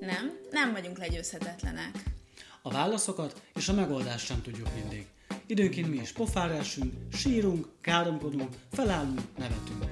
[0.00, 2.02] Nem, nem vagyunk legyőzhetetlenek.
[2.62, 5.06] A válaszokat és a megoldást sem tudjuk mindig.
[5.46, 9.84] Időnként mi is pofára esünk, sírunk, káromkodunk, felállunk, nevetünk.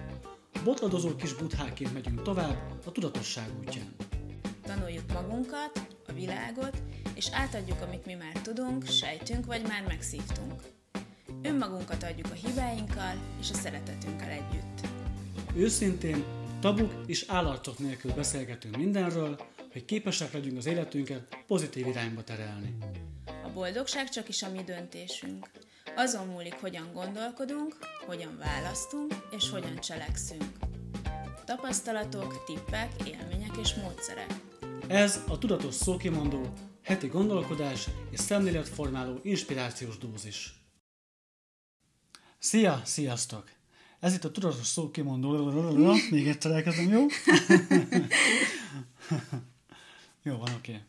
[0.65, 2.57] Botladozó kis butháként megyünk tovább
[2.87, 3.95] a tudatosság útján.
[4.63, 6.83] Tanuljuk magunkat, a világot,
[7.15, 10.63] és átadjuk, amit mi már tudunk, sejtünk, vagy már megszívtunk.
[11.43, 14.89] Önmagunkat adjuk a hibáinkkal és a szeretetünkkel együtt.
[15.55, 16.25] Őszintén,
[16.61, 19.37] tabuk és állarcok nélkül beszélgetünk mindenről,
[19.77, 22.77] hogy képesek legyünk az életünket pozitív irányba terelni.
[23.45, 25.51] A boldogság csak is a mi döntésünk.
[25.97, 27.77] Azon múlik, hogyan gondolkodunk,
[28.07, 30.45] hogyan választunk és hogyan cselekszünk.
[31.45, 34.35] Tapasztalatok, tippek, élmények és módszerek.
[34.87, 40.55] Ez a Tudatos Szókimondó, heti gondolkodás és szemléletformáló inspirációs dózis.
[42.39, 43.51] Szia, sziasztok!
[44.01, 47.07] Ez itt a Tudatos Szókimondó, még egyszer elkezdem, jó?
[50.27, 50.73] jó, van, oké.
[50.73, 50.85] Okay.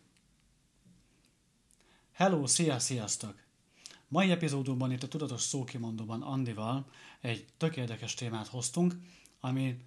[2.11, 3.43] Hello, szia, sziasztok!
[4.07, 8.93] Mai epizódunkban itt a Tudatos Szókimondóban Andival egy tök érdekes témát hoztunk,
[9.39, 9.77] ami,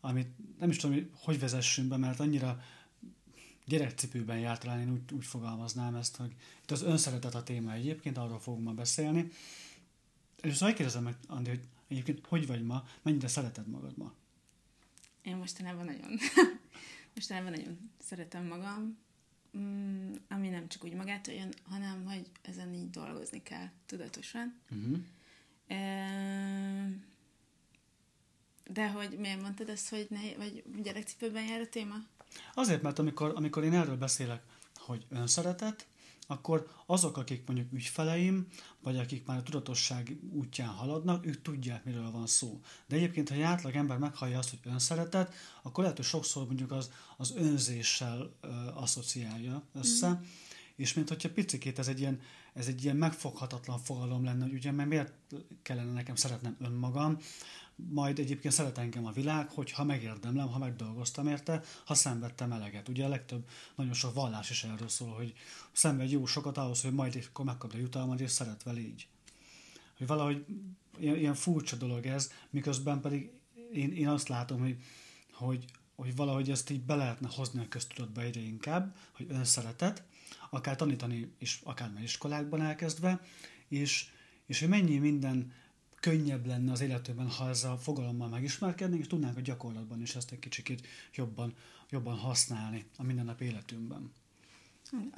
[0.00, 2.62] amit nem is tudom, hogy, vezessünk be, mert annyira
[3.64, 8.18] gyerekcipőben járt rá, én úgy, úgy fogalmaznám ezt, hogy itt az önszeretet a téma egyébként,
[8.18, 9.30] arról fogunk ma beszélni.
[10.42, 14.12] És szóval meg, Andi, hogy egyébként hogy vagy ma, mennyire szereted magad ma?
[15.22, 16.18] Én mostanában nagyon,
[17.14, 18.98] mostanában nagyon szeretem magam,
[19.58, 24.60] mm, ami nem csak úgy magától jön, hanem hogy ezen így dolgozni kell tudatosan.
[24.70, 24.98] Uh-huh.
[28.72, 31.96] De hogy miért mondtad ezt, hogy ne, vagy gyerekcipőben jár a téma?
[32.54, 34.42] Azért, mert amikor, amikor én erről beszélek,
[34.74, 35.86] hogy önszeretet,
[36.30, 38.46] akkor azok, akik mondjuk ügyfeleim,
[38.82, 42.60] vagy akik már a tudatosság útján haladnak, ők tudják, miről van szó.
[42.86, 46.72] De egyébként, ha egy átlag ember meghallja azt, hogy önszeretet, akkor lehet, hogy sokszor mondjuk
[46.72, 50.22] az, az önzéssel ö, asszociálja össze, mm.
[50.76, 52.20] és mint hogyha picikét ez egy ilyen,
[52.52, 55.12] ez egy ilyen megfoghatatlan fogalom lenne, hogy ugye mert miért
[55.62, 57.18] kellene nekem szeretnem önmagam,
[57.88, 62.88] majd egyébként szeret engem a világ, hogy ha megérdemlem, ha megdolgoztam érte, ha szenvedtem eleget.
[62.88, 65.32] Ugye a legtöbb, nagyon sok vallás is erről szól, hogy
[65.72, 69.08] szenvedj jó sokat ahhoz, hogy majd akkor megkapd a jutalmat, és szeretve így.
[69.98, 70.44] Hogy valahogy
[70.98, 73.30] ilyen, ilyen furcsa dolog ez, miközben pedig
[73.72, 74.76] én, én azt látom, hogy,
[75.32, 75.64] hogy,
[75.94, 80.02] hogy valahogy ezt így be lehetne hozni a köztudatba egyre inkább, hogy önszeretet,
[80.50, 83.20] akár tanítani is, akár már iskolákban elkezdve,
[83.68, 84.08] és,
[84.46, 85.52] és hogy mennyi minden
[86.00, 90.32] könnyebb lenne az életünkben, ha ezzel a fogalommal megismerkednénk, és tudnánk a gyakorlatban is ezt
[90.32, 91.54] egy kicsit jobban,
[91.90, 94.12] jobban használni a mindennapi életünkben.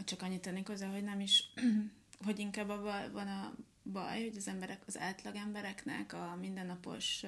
[0.04, 1.52] Csak annyit tennék hozzá, hogy nem is,
[2.26, 7.24] hogy inkább abban van a baj, hogy az emberek, az átlag embereknek a mindennapos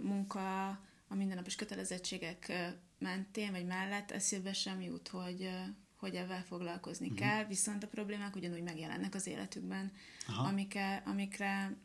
[0.00, 0.68] munka,
[1.08, 2.52] a mindennapos kötelezettségek
[2.98, 5.50] mentén vagy mellett eszébe sem jut, hogy,
[5.96, 7.20] hogy ebben foglalkozni uh-huh.
[7.20, 9.92] kell, viszont a problémák ugyanúgy megjelennek az életükben,
[10.26, 11.76] amikre, amikre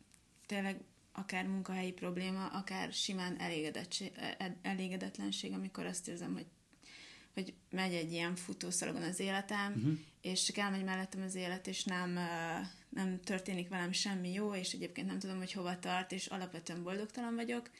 [0.46, 0.80] tényleg
[1.12, 3.36] akár munkahelyi probléma, akár simán
[4.62, 6.46] elégedetlenség, amikor azt érzem, hogy,
[7.34, 9.98] hogy megy egy ilyen futószalagon az életem, uh-huh.
[10.20, 12.18] és csak elmegy mellettem az élet, és nem,
[12.88, 17.34] nem történik velem semmi jó, és egyébként nem tudom, hogy hova tart, és alapvetően boldogtalan
[17.34, 17.70] vagyok,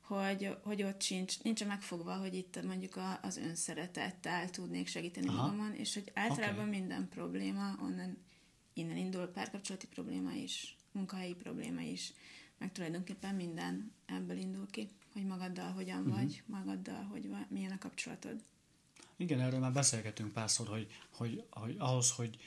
[0.00, 5.42] hogy, hogy ott sincs, nincs megfogva, hogy itt mondjuk a, az önszeretettel tudnék segíteni Aha.
[5.42, 6.78] magamon, és hogy általában okay.
[6.78, 8.24] minden probléma onnan
[8.72, 12.12] innen indul, párkapcsolati probléma is, munkahelyi probléma is,
[12.58, 16.16] meg tulajdonképpen minden ebből indul ki, hogy magaddal hogyan uh-huh.
[16.16, 18.42] vagy, magaddal hogy van, milyen a kapcsolatod.
[19.16, 22.38] Igen, erről már beszélgetünk párszor, hogy, hogy, hogy ahhoz, hogy,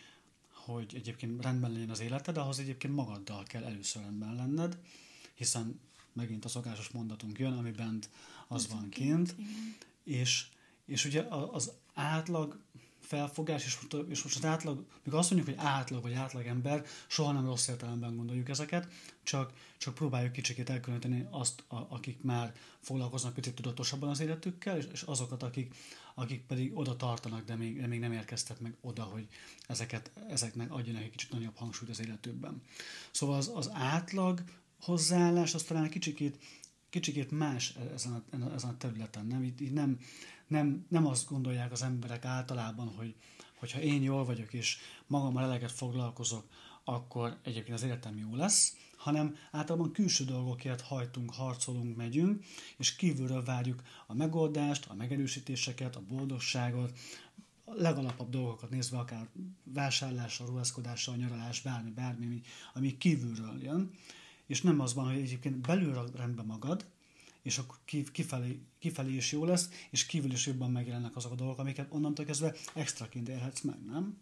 [0.51, 4.77] hogy egyébként rendben legyen az életed, ahhoz egyébként magaddal kell először rendben lenned,
[5.33, 5.79] hiszen
[6.13, 8.09] megint a szokásos mondatunk jön, ami bent
[8.47, 10.47] az, az van kint, kint és,
[10.85, 11.21] és ugye
[11.51, 12.59] az átlag
[13.07, 17.31] felfogás, és most, és most az átlag, mikor azt mondjuk, hogy átlag vagy átlagember, soha
[17.31, 18.87] nem rossz értelemben gondoljuk ezeket,
[19.23, 24.85] csak, csak próbáljuk kicsikét elkülöníteni azt, a, akik már foglalkoznak picit tudatosabban az életükkel, és,
[24.91, 25.75] és azokat, akik,
[26.15, 29.27] akik pedig oda tartanak, de még, de még nem érkeztek meg oda, hogy
[29.67, 32.61] ezeket, ezeknek adjanak egy kicsit nagyobb hangsúlyt az életükben.
[33.11, 34.43] Szóval az, az átlag
[34.79, 36.37] hozzáállás az talán kicsikét,
[36.89, 39.25] kicsikét más ezen a, ezen a területen.
[39.25, 39.43] Nem?
[39.43, 39.99] Így, így nem,
[40.47, 43.15] nem, nem azt gondolják az emberek általában, hogy
[43.57, 44.77] hogyha én jól vagyok, és
[45.07, 46.43] magammal eleget foglalkozok,
[46.83, 52.43] akkor egyébként az életem jó lesz, hanem általában külső dolgokért hajtunk, harcolunk, megyünk,
[52.77, 56.99] és kívülről várjuk a megoldást, a megerősítéseket, a boldogságot,
[57.65, 59.27] a legalapabb dolgokat nézve, akár
[59.63, 62.41] vásárlásra, ruházkodásra, nyaralás, bármi, bármi,
[62.73, 63.91] ami kívülről jön,
[64.45, 66.85] és nem az van, hogy egyébként belülről rendben magad,
[67.47, 67.77] és akkor
[68.11, 72.25] kifelé, kifelé is jó lesz, és kívül is jobban megjelennek azok a dolgok, amiket onnantól
[72.25, 74.17] kezdve extraként élhetsz meg, nem?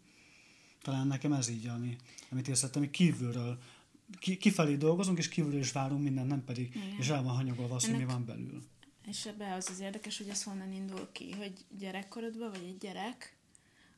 [0.82, 1.96] Talán nekem ez így, ami,
[2.30, 3.58] amit érzettem, hogy kívülről
[4.18, 6.96] ki, kifelé dolgozunk, és kívülről is várunk mindent, nem pedig, Igen.
[6.98, 8.62] és el van hanyagolva az, hogy mi van belül.
[9.06, 13.36] És ebbe az az érdekes, hogy ez honnan indul ki, hogy gyerekkorodban, vagy egy gyerek,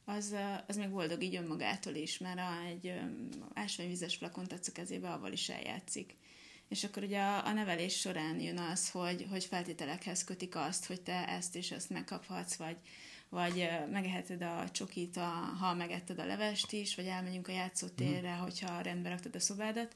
[0.05, 0.35] az,
[0.67, 2.93] az még boldog így önmagától is, mert a, egy
[3.55, 6.17] ásványvizes flakont adsz a kezébe, avval is eljátszik.
[6.69, 11.01] És akkor ugye a, a nevelés során jön az, hogy, hogy feltételekhez kötik azt, hogy
[11.01, 12.77] te ezt és ezt megkaphatsz, vagy,
[13.29, 15.31] vagy megeheted a csokit, a,
[15.61, 18.41] ha megetted a levest is, vagy elmegyünk a játszótérre, mm.
[18.41, 19.95] hogyha rendbe raktad a szobádat,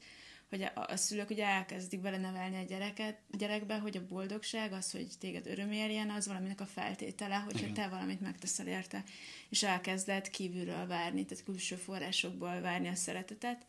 [0.49, 5.07] hogy a, a szülők ugye elkezdik belenevelni a gyereket, gyerekbe, hogy a boldogság, az, hogy
[5.19, 7.73] téged öröm érjen, az valaminek a feltétele, hogyha Igen.
[7.73, 9.03] te valamit megteszel érte,
[9.49, 13.65] és elkezded kívülről várni, tehát külső forrásokból várni a szeretetet,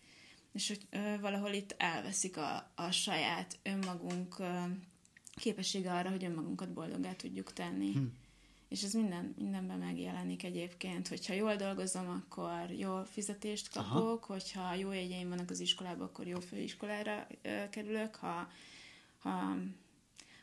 [0.54, 4.58] és hogy ö, valahol itt elveszik a, a saját önmagunk ö,
[5.34, 7.92] képessége arra, hogy önmagunkat boldoggá tudjuk tenni.
[7.92, 8.04] Hm.
[8.68, 11.08] És ez minden, mindenben megjelenik egyébként.
[11.08, 14.32] Hogyha jól dolgozom, akkor jó fizetést kapok, Aha.
[14.32, 18.48] hogyha jó jegyeim vannak az iskolában, akkor jó főiskolára ö, kerülök, ha,
[19.18, 19.56] ha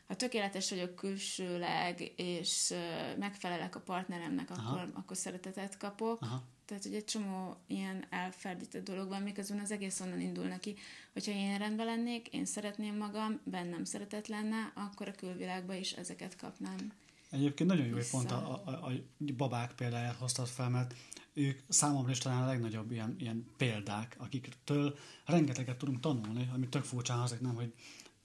[0.06, 2.74] ha tökéletes vagyok külsőleg, és
[3.18, 6.22] megfelelek a partneremnek, akkor, akkor szeretetet kapok.
[6.22, 6.42] Aha.
[6.72, 10.74] Tehát, hogy egy csomó ilyen elferdített dolog van, miközben az egész onnan indul neki.
[11.12, 16.36] Hogyha én rendben lennék, én szeretném magam, bennem szeretet lenne, akkor a külvilágban is ezeket
[16.36, 16.92] kapnám.
[17.30, 18.92] Egyébként nagyon jó, hogy pont a, a, a
[19.36, 20.94] babák példáját hoztad fel, mert
[21.32, 26.84] ők számomra is talán a legnagyobb ilyen, ilyen példák, akiktől rengeteget tudunk tanulni, ami tök
[26.84, 27.72] furcsán azért nem, hogy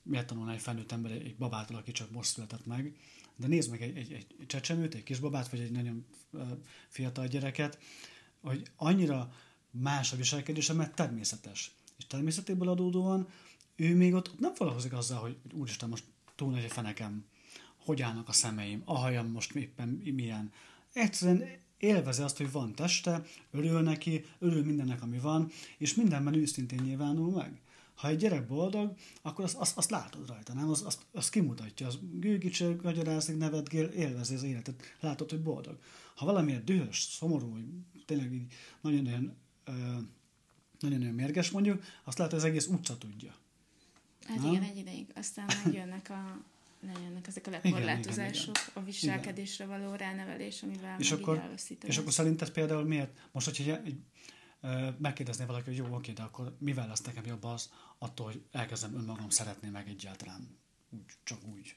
[0.01, 2.97] miért tanulna egy felnőtt ember egy babától, aki csak most született meg,
[3.35, 6.05] de nézd meg egy, egy, egy csecsemőt, egy kisbabát, vagy egy nagyon
[6.87, 7.79] fiatal gyereket,
[8.41, 9.33] hogy annyira
[9.71, 11.71] más a viselkedése, mert természetes.
[11.97, 13.27] És természetéből adódóan
[13.77, 16.03] ő még ott, ott nem foglalkozik azzal, hogy, úristen, most
[16.35, 17.25] túl nagy a fenekem,
[17.85, 20.51] hogy állnak a szemeim, a hajam most éppen milyen.
[20.93, 21.43] Egyszerűen
[21.77, 27.31] élvezi azt, hogy van teste, örül neki, örül mindennek, ami van, és mindenben őszintén nyilvánul
[27.31, 27.61] meg.
[27.95, 30.69] Ha egy gyerek boldog, akkor azt, azt, azt látod rajta, nem?
[30.69, 35.77] Azt, azt, azt kimutatja, az gőgicső, magyarázik, nevetgél, élvezi az életet, látod, hogy boldog.
[36.15, 37.57] Ha valamiért dühös, szomorú,
[38.07, 39.37] tényleg így nagyon-nagyon
[40.79, 43.35] nagyon-nagyon mérges mondjuk, azt lehet, hogy az egész utca tudja.
[44.27, 44.47] Hát Na?
[44.47, 45.07] igen, egy ideig.
[45.15, 46.41] Aztán megjönnek a
[46.81, 48.83] jönnek ezek a lekorlátozások, igen, igen, igen.
[48.83, 49.79] a viselkedésre igen.
[49.79, 53.19] való ránevelés, amivel és akkor, És akkor szerinted például miért?
[53.31, 53.99] Most, hogyha egy,
[54.97, 58.95] megkérdezné valaki, hogy jó, oké, de akkor mivel lesz nekem jobb az attól, hogy elkezdem
[58.95, 60.57] önmagam szeretni meg egyáltalán
[60.89, 61.75] úgy, csak úgy.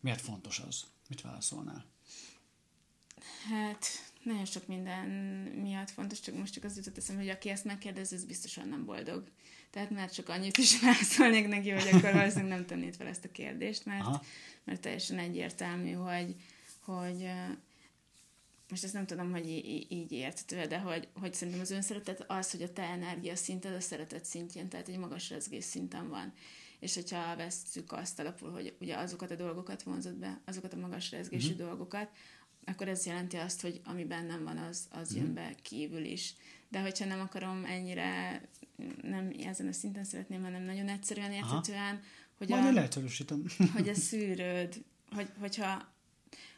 [0.00, 0.84] Miért fontos az?
[1.08, 1.84] Mit válaszolnál?
[3.48, 5.08] Hát nagyon sok minden
[5.62, 8.84] miatt fontos, csak most csak az jutott eszembe, hogy aki ezt megkérdez, az biztosan nem
[8.84, 9.24] boldog.
[9.70, 13.30] Tehát már csak annyit is válaszolnék neki, hogy akkor valószínűleg nem tennéd fel ezt a
[13.30, 14.26] kérdést, mert,
[14.64, 16.34] mert teljesen egyértelmű, hogy,
[16.80, 17.30] hogy
[18.70, 22.50] most ezt nem tudom, hogy így, így érthető, de hogy, hogy szerintem az önszeretet az,
[22.50, 26.32] hogy a te energia szinted a szeretet szintjén, tehát egy magas rezgés szinten van.
[26.78, 31.10] És hogyha vesszük azt alapul, hogy ugye azokat a dolgokat vonzott be, azokat a magas
[31.10, 31.66] rezgésű uh-huh.
[31.66, 32.10] dolgokat,
[32.64, 35.34] akkor ez jelenti azt, hogy ami bennem van, az, az jön mhm.
[35.34, 36.34] be kívül is.
[36.68, 38.42] De hogyha nem akarom ennyire,
[39.02, 42.02] nem ezen a szinten szeretném, hanem nagyon egyszerűen, érthetően,
[42.38, 42.66] hogy Majd a,
[43.76, 45.88] hogy a szűrőd, hogy, hogyha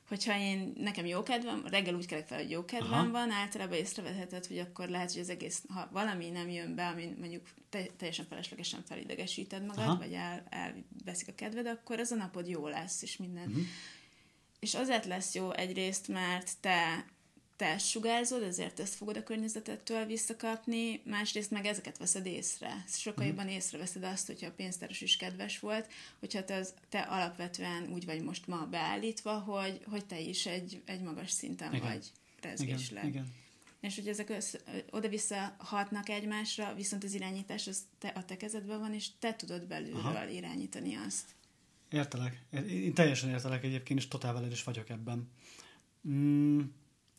[0.09, 3.11] hogyha én, nekem jó kedvem, reggel úgy kelek fel, hogy jó kedvem Aha.
[3.11, 7.15] van, általában észreveheted, hogy akkor lehet, hogy az egész, ha valami nem jön be, ami
[7.19, 9.97] mondjuk te, teljesen feleslegesen felidegesíted magad, Aha.
[9.97, 13.49] vagy el, elveszik a kedved, akkor az a napod jó lesz, és minden.
[13.49, 13.65] Uh-huh
[14.63, 17.05] és azért lesz jó egyrészt, mert te,
[17.57, 22.85] te sugárzod, ezért ezt fogod a környezetettől visszakapni, másrészt meg ezeket veszed észre.
[22.89, 23.37] Sokkal mhm.
[23.37, 28.05] jobban észreveszed azt, hogyha a pénztáros is kedves volt, hogyha te, az, te alapvetően úgy
[28.05, 31.89] vagy most ma beállítva, hogy, hogy te is egy, egy magas szinten igen.
[31.89, 33.05] vagy rezgésleg.
[33.07, 33.35] Igen, igen.
[33.81, 34.59] És hogy ezek össze,
[34.91, 39.67] oda-vissza hatnak egymásra, viszont az irányítás az te, a te kezedben van, és te tudod
[39.67, 40.29] belülről Aha.
[40.29, 41.25] irányítani azt.
[41.93, 42.43] Értelek.
[42.69, 45.29] Én teljesen értelek egyébként, és totál veled is vagyok ebben.
[46.09, 46.61] Mm,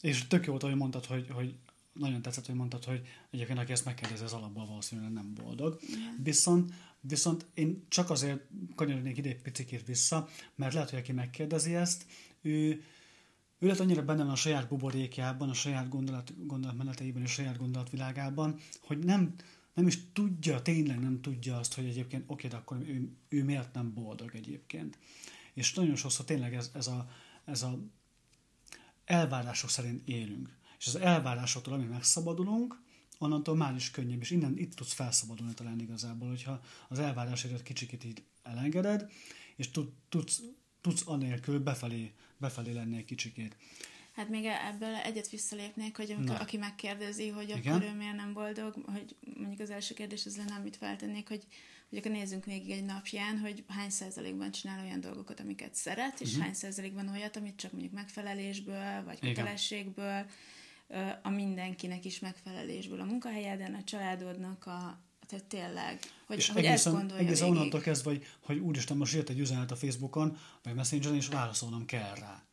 [0.01, 1.55] és tök jó volt, hogy mondtad, hogy, hogy
[1.93, 3.01] nagyon tetszett, hogy mondtad, hogy
[3.31, 5.79] egyébként aki ezt megkérdezi, az alapból valószínűleg nem boldog.
[6.23, 8.39] Viszont, viszont én csak azért
[8.75, 12.05] kanyarodnék ide egy picit vissza, mert lehet, hogy aki megkérdezi ezt,
[12.41, 12.83] ő,
[13.59, 18.59] ő lehet annyira benne van a saját buborékjában, a saját gondolat, gondolatmeneteiben, a saját gondolatvilágában,
[18.81, 19.35] hogy nem,
[19.73, 23.73] nem is tudja, tényleg nem tudja azt, hogy egyébként oké, de akkor ő, ő miért
[23.73, 24.97] nem boldog egyébként.
[25.53, 27.09] És nagyon sokszor tényleg ez, ez, a,
[27.45, 27.79] ez a
[29.05, 30.57] elvárások szerint élünk.
[30.79, 32.81] És az elvárásoktól, ami megszabadulunk,
[33.17, 38.03] onnantól már is könnyebb, és innen itt tudsz felszabadulni talán igazából, hogyha az elvárásaidat kicsikét
[38.03, 39.11] így elengeded,
[39.55, 40.41] és tud, tudsz
[40.83, 43.55] tudsz anélkül befelé, befelé lenni egy kicsikét.
[44.15, 47.73] Hát még ebből egyet visszalépnék, hogy amikor, aki megkérdezi, hogy Igen?
[47.73, 51.43] akkor ő miért nem boldog, hogy mondjuk az első kérdés az lenne, amit feltennék, hogy,
[51.89, 56.29] hogy akkor nézzünk még egy napján, hogy hány százalékban csinál olyan dolgokat, amiket szeret, és
[56.29, 56.43] uh-huh.
[56.43, 60.25] hány százalékban olyat, amit csak mondjuk megfelelésből, vagy kötelességből,
[61.21, 66.73] a mindenkinek is megfelelésből, a munkahelyeden, a családodnak, a, tehát tényleg, hogy, és hogy egészen,
[66.73, 70.73] ezt gondolja egészen onnantól kezdve, hogy, hogy úristen, most jött egy üzenet a Facebookon, vagy
[70.73, 72.43] Messengeren, és válaszolnom kell rá.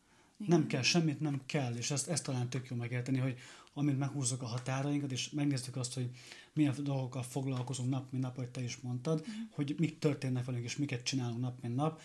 [0.40, 0.58] Igen.
[0.58, 3.38] Nem kell, semmit nem kell, és ezt, ezt talán tök jó megérteni, hogy
[3.74, 6.10] amint meghúzzuk a határainkat, és megnézzük azt, hogy
[6.52, 9.42] milyen dolgokkal foglalkozunk nap, mint nap, hogy te is mondtad, mm.
[9.50, 12.00] hogy mik történnek velünk, és miket csinálunk nap, mint nap,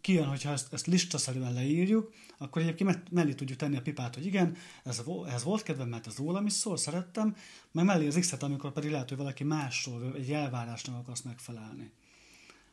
[0.00, 4.56] kijön, hogyha ezt, ezt listaszerűen leírjuk, akkor egyébként mellé tudjuk tenni a pipát, hogy igen,
[4.84, 7.36] ez, ez volt kedvem, mert ez rólam is szól, szerettem,
[7.72, 11.92] meg mellé az x amikor pedig lehet, hogy valaki másról, egy elvárásnak akarsz megfelelni.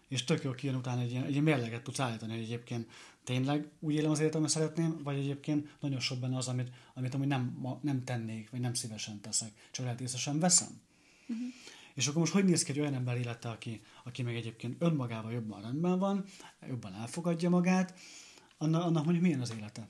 [0.08, 2.90] És tök jó kijön utána egy ilyen, egy ilyen mérleget tudsz állítani, hogy egyébként
[3.24, 7.28] tényleg úgy élem az életemet, szeretném, vagy egyébként nagyon sok benne az, amit, amit amúgy
[7.28, 10.82] nem, nem tennék, vagy nem szívesen teszek, csak lehet észre sem veszem.
[11.28, 11.46] Uh-huh.
[11.94, 15.32] És akkor most hogy néz ki egy olyan ember élete, aki, aki meg egyébként önmagával
[15.32, 16.26] jobban rendben van,
[16.68, 18.00] jobban elfogadja magát,
[18.58, 19.90] annak, annak mondjuk milyen az élete?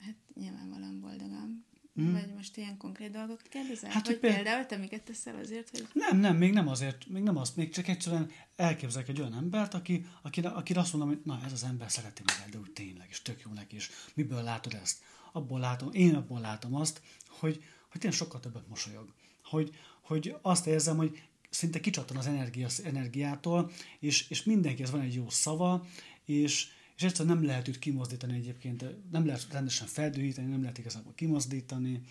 [0.00, 1.66] Hát nyilvánvalóan boldogan.
[1.98, 2.12] Hmm.
[2.12, 3.90] Vagy most ilyen konkrét dolgokat kérdezel?
[3.90, 5.88] Hát, hogy például, például te miket teszel azért, hogy...
[5.92, 9.74] Nem, nem, még nem azért, még nem azt, még csak egyszerűen elképzelek egy olyan embert,
[9.74, 13.06] aki, aki, aki azt mondom, hogy na ez az ember szereti magát, de úgy tényleg,
[13.10, 14.98] és tök jó neki, és miből látod ezt?
[15.32, 19.12] Abból látom, én abból látom azt, hogy, hogy tényleg sokkal többet mosolyog.
[19.44, 25.14] Hogy, hogy azt érzem, hogy szinte kicsattan az energia, energiától, és, és mindenkihez van egy
[25.14, 25.86] jó szava,
[26.24, 31.12] és, és egyszerűen nem lehet őt kimozdítani egyébként, nem lehet rendesen feldühíteni, nem lehet igazából
[31.14, 32.02] kimozdítani.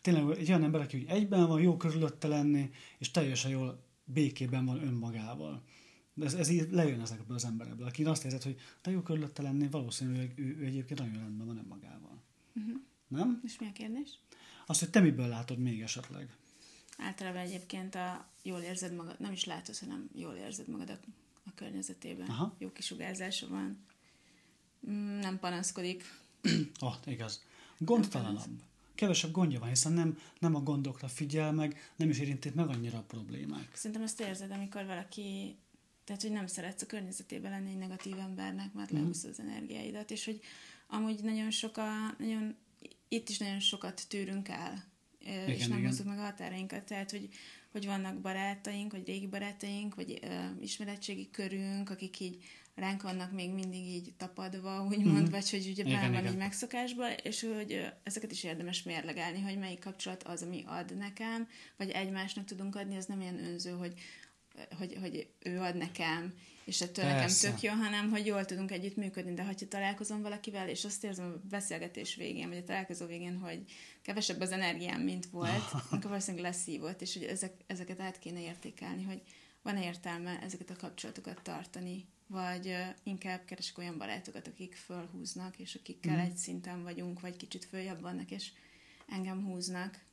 [0.00, 4.82] Tényleg egy olyan ember, aki egyben van, jó körülötte lenni, és teljesen jól békében van
[4.82, 5.62] önmagával.
[6.14, 9.42] De ez, ez így lejön ezekből az emberekből, aki azt érzed, hogy te jó körülötte
[9.42, 12.22] lenni, valószínűleg ő, ő egyébként nagyon rendben van önmagával.
[12.54, 12.80] Uh-huh.
[13.08, 13.40] Nem?
[13.44, 14.18] És mi a kérdés?
[14.66, 16.36] Azt, hogy te miből látod még esetleg?
[16.98, 20.98] Általában egyébként a jól érzed magad, nem is látod, hanem jól érzed magad
[21.48, 22.28] a, a környezetében.
[22.28, 22.54] Aha.
[22.58, 23.84] Jó kisugárzása van.
[24.90, 26.04] Mm, nem panaszkodik.
[26.78, 27.44] ah, igaz.
[27.78, 28.62] Gondtalanabb.
[28.94, 32.98] Kevesebb gondja van, hiszen nem, nem a gondokra figyel meg, nem is érinti meg annyira
[32.98, 33.70] a problémák.
[33.74, 35.56] Szerintem ezt érzed, amikor valaki
[36.04, 40.24] tehát, hogy nem szeretsz a környezetében lenni egy negatív embernek, mert lehúzza az energiáidat, és
[40.24, 40.40] hogy
[40.86, 41.82] amúgy nagyon soka,
[42.18, 42.56] nagyon,
[43.08, 44.84] itt is nagyon sokat tűrünk el
[45.20, 46.84] igen, és nem hozzuk meg a határainkat.
[46.84, 47.28] Tehát, hogy,
[47.72, 52.44] hogy vannak barátaink, vagy régi barátaink, vagy uh, ismeretségi körünk, akik így
[52.74, 55.30] ránk vannak még mindig így tapadva, úgymond, mm.
[55.30, 59.58] vagy hogy ugye benne van így megszokásba, és hogy uh, ezeket is érdemes mérlegelni, hogy
[59.58, 63.94] melyik kapcsolat az, ami ad nekem, vagy egymásnak tudunk adni, az nem ilyen önző, hogy
[64.78, 66.34] hogy, hogy ő ad nekem,
[66.64, 67.46] és ettől Persze.
[67.46, 71.04] nekem tök jó, hanem hogy jól tudunk együtt működni, de ha találkozom valakivel, és azt
[71.04, 73.62] érzem a beszélgetés végén, vagy a találkozó végén, hogy
[74.08, 79.04] kevesebb az energiám, mint volt, akkor valószínűleg leszívott, és hogy ezek, ezeket át kéne értékelni,
[79.04, 79.22] hogy
[79.62, 86.16] van értelme ezeket a kapcsolatokat tartani, vagy inkább keresek olyan barátokat, akik fölhúznak, és akikkel
[86.16, 86.18] mm.
[86.18, 88.52] egy szinten vagyunk, vagy kicsit följebb vannak, és
[89.06, 90.04] engem húznak.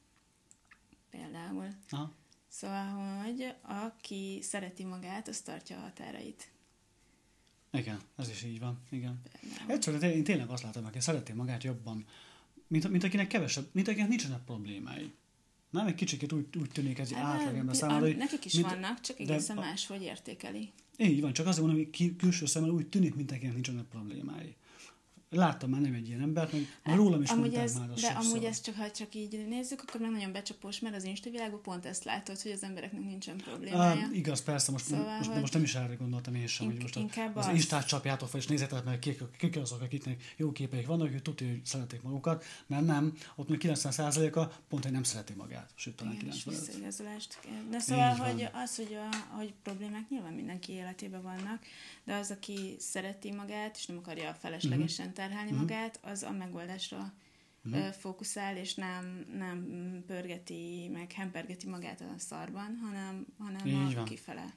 [1.09, 1.67] Például.
[1.89, 2.13] Aha.
[2.47, 6.51] Szóval, hogy aki szereti magát, az tartja a határait.
[7.71, 9.21] Igen, ez is így van, igen.
[9.67, 12.05] Egyszerűen én tényleg azt látom, aki szereti magát jobban,
[12.67, 15.11] mint, mint akinek kevesebb, mint akinek nincsenek problémái.
[15.69, 18.17] Nem, egy kicsit úgy, úgy tűnik ez átlagember számára, hogy...
[18.17, 20.71] Nekik is mint, vannak, csak egészen máshogy értékeli.
[20.97, 24.55] Így van, csak azért mondom, hogy külső szemmel úgy tűnik, mint akinek nincsenek problémái
[25.29, 28.25] láttam már nem egy ilyen embert, meg már rólam is amúgy ez, már De sokszor.
[28.25, 31.61] amúgy ezt csak, ha csak így nézzük, akkor meg nagyon becsapós, mert az Insta világban
[31.61, 34.01] pont ezt látod, hogy az embereknek nincsen problémája.
[34.01, 36.95] Á, igaz, persze, most, szóval, most, most, nem is erre gondoltam én sem, hogy most
[36.95, 40.87] inkább az, az Instát csapjátok fel, és nézzétek meg, kik, kik azok, akiknek jó képeik
[40.87, 45.33] vannak, hogy tudja, hogy szeretik magukat, mert nem, ott még 90%-a pont, hogy nem szereti
[45.33, 46.53] magát, sőt, talán 90
[47.69, 51.63] De szóval, hogy az, hogy, a, hogy problémák nyilván mindenki életében vannak,
[52.03, 55.14] de az, aki szereti magát, és nem akarja feleslegesen uh-huh.
[55.15, 55.59] Terhelni uh-huh.
[55.59, 57.13] magát, az a megoldásra
[57.65, 57.87] uh-huh.
[57.87, 59.67] fókuszál, és nem, nem
[60.07, 64.05] pörgeti, meg hempergeti magát a szarban, hanem, hanem Így a van.
[64.05, 64.53] kifele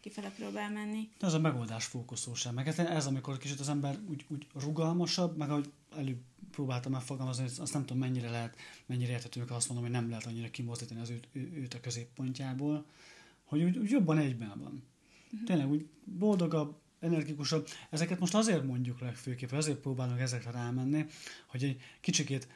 [0.00, 1.08] kifele próbál menni.
[1.18, 5.50] De ez a megoldás fókuszóság, meg ez, amikor kicsit az ember úgy, úgy rugalmasabb, meg
[5.50, 10.08] ahogy előbb próbáltam megfogalmazni, azt nem tudom mennyire lehet, mennyire érthető, azt mondom, hogy nem
[10.08, 12.86] lehet annyira kimozdítani az őt, őt a középpontjából,
[13.44, 14.82] hogy úgy, úgy jobban egyben van.
[15.24, 15.42] Uh-huh.
[15.44, 17.68] Tényleg úgy boldogabb, energikusabb.
[17.90, 21.06] Ezeket most azért mondjuk legfőképp, azért próbálunk ezekre rámenni,
[21.46, 22.48] hogy egy kicsikét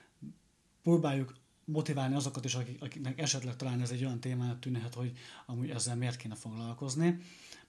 [0.82, 1.34] próbáljuk
[1.64, 5.12] motiválni azokat is, akik, akiknek esetleg talán ez egy olyan témának tűnhet, hogy
[5.46, 7.18] amúgy ezzel miért kéne foglalkozni,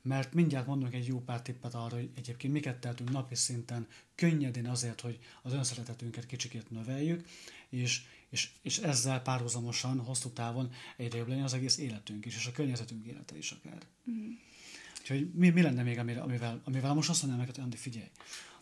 [0.01, 4.67] mert mindjárt mondunk egy jó pár tippet arra, hogy egyébként miket tehetünk napi szinten könnyedén
[4.67, 7.27] azért, hogy az önszeretetünket kicsikét növeljük,
[7.69, 12.47] és, és, és ezzel párhuzamosan, hosszú távon egyre jobb legyen az egész életünk is, és
[12.47, 13.81] a környezetünk élete is akár.
[14.09, 14.31] Mm.
[15.05, 18.09] Úgyhogy mi, mi lenne még, amivel, amivel most azt mondanám neked, Andi, figyelj,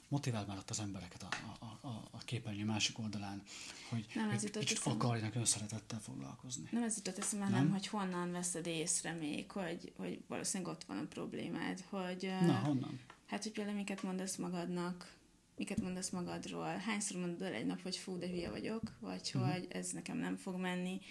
[0.08, 1.28] motiváld már ott az embereket a,
[1.60, 3.44] a, a, a képernyő másik oldalán,
[3.90, 6.68] hogy, nem hogy kicsit akarjanak önszeretettel foglalkozni.
[6.72, 10.98] Nem ez jutott eszembe, hanem hogy honnan veszed észre még, hogy, hogy valószínűleg ott van
[10.98, 12.34] a problémád, hogy...
[12.42, 13.00] Na, honnan?
[13.28, 15.14] Hát, hogy például miket mondasz magadnak,
[15.56, 19.52] miket mondasz magadról, hányszor mondod el egy nap, hogy fú, de hülye vagyok, vagy uh-huh.
[19.52, 21.02] hogy ez nekem nem fog menni,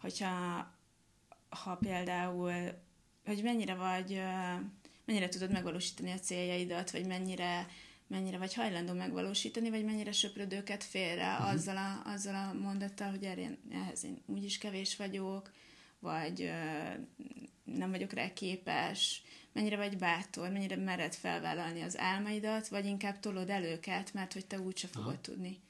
[0.00, 0.30] hogyha
[1.48, 2.52] ha például,
[3.24, 4.20] hogy mennyire vagy,
[5.04, 7.66] mennyire tudod megvalósítani a céljaidat, vagy mennyire
[8.12, 11.48] mennyire vagy hajlandó megvalósítani, vagy mennyire söpröd őket félre uh-huh.
[11.48, 15.52] azzal, a, azzal a mondattal, hogy erre, ehhez én úgyis kevés vagyok,
[15.98, 16.50] vagy ö,
[17.64, 23.50] nem vagyok rá képes, mennyire vagy bátor, mennyire mered felvállalni az álmaidat, vagy inkább tolod
[23.50, 25.20] el őket, mert hogy te úgyse fogod Aha.
[25.20, 25.60] tudni.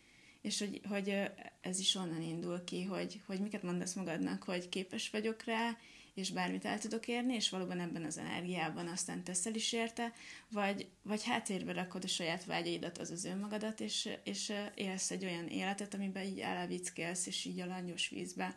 [0.40, 5.10] És hogy, hogy ez is onnan indul ki, hogy, hogy miket mondasz magadnak, hogy képes
[5.10, 5.76] vagyok rá,
[6.14, 10.12] és bármit el tudok érni, és valóban ebben az energiában aztán teszel is érte,
[10.50, 15.46] vagy, vagy háttérbe rakod a saját vágyaidat, az az önmagadat, és, és élsz egy olyan
[15.46, 18.56] életet, amiben így elvickélsz, és így a langyos vízbe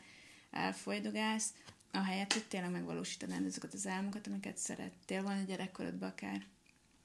[0.52, 1.54] elfolydogálsz,
[1.92, 6.46] ahelyett, hogy tényleg megvalósítanád azokat az álmokat, amiket szerettél volna gyerekkorodban akár.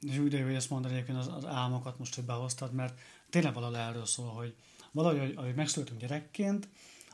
[0.01, 3.77] És úgy hogy ezt mondani egyébként az, az álmokat most, hogy behoztad, mert tényleg valahol
[3.77, 4.55] erről szól, hogy
[4.93, 6.69] valahogy, ahogy megszületünk gyerekként,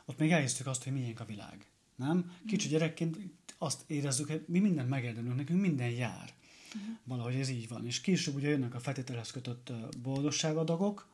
[0.05, 1.65] ott még elhisztük azt, hogy miénk a világ.
[1.97, 2.31] Nem?
[2.47, 3.17] Kicsi gyerekként
[3.57, 6.33] azt érezzük, hogy mi mindent megérdemlünk, nekünk minden jár.
[6.75, 6.97] Uh-huh.
[7.03, 7.85] Valahogy ez így van.
[7.85, 11.07] És később ugye jönnek a feltételhez kötött boldogságadagok,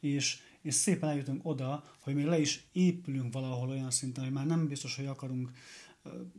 [0.00, 4.46] és, és szépen eljutunk oda, hogy még le is épülünk valahol olyan szinten, hogy már
[4.46, 5.50] nem biztos, hogy akarunk,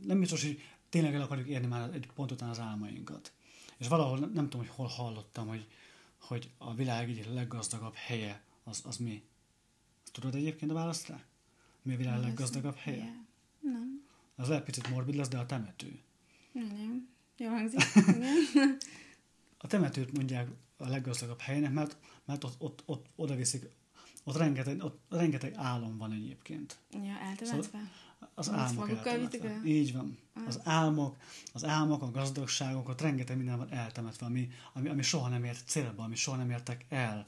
[0.04, 3.32] nem biztos, hogy tényleg el akarjuk érni már egy pont után az álmainkat.
[3.76, 5.66] És valahol nem tudom, hogy hol hallottam, hogy,
[6.18, 9.22] hogy a világ egyik leggazdagabb helye az, az mi.
[10.12, 11.24] Tudod egyébként a választ rá?
[11.82, 13.00] Mi a világ leggazdagabb helye?
[13.00, 13.30] helye?
[14.42, 16.00] Az lehet picit morbid lesz, de a temető.
[16.52, 17.08] Nem.
[17.36, 17.80] Jó hangzik.
[19.64, 23.68] a temetőt mondják a leggazdagabb helynek, mert, mert ott, ott, ott oda viszik,
[24.24, 26.78] ott rengeteg, ott rengeteg álom van egyébként.
[26.90, 27.62] Ja, eltemetve?
[27.62, 27.88] Szóval
[28.34, 29.60] az álmok eltemetve.
[29.64, 30.18] Így van.
[30.34, 30.46] Ah.
[30.46, 31.16] Az álmok,
[31.52, 35.68] az álmok, a gazdagságok, ott rengeteg minden van eltemetve, ami, ami, ami soha nem ért
[35.68, 37.26] célba, ami soha nem értek el.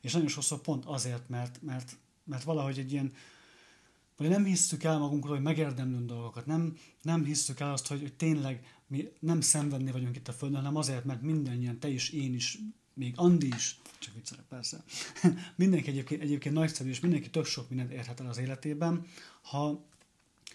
[0.00, 3.12] És nagyon sokszor pont azért, mert, mert, mert valahogy egy ilyen,
[4.16, 8.14] vagy nem hisztük el magunkról, hogy megérdemlünk dolgokat, nem, nem hisztük el azt, hogy, hogy
[8.14, 12.34] tényleg mi nem szenvedni vagyunk itt a Földön, hanem azért, mert mindannyian, te is, én
[12.34, 12.58] is,
[12.94, 14.84] még Andi is, csak viccelek persze,
[15.56, 19.06] mindenki egyébként, egyébként nagyszerű, és mindenki tök sok mindent érhet el az életében,
[19.42, 19.86] ha,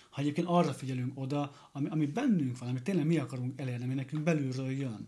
[0.09, 3.93] ha egyébként arra figyelünk oda, ami, ami bennünk van, amit tényleg mi akarunk elérni, ami
[3.93, 5.07] nekünk belülről jön.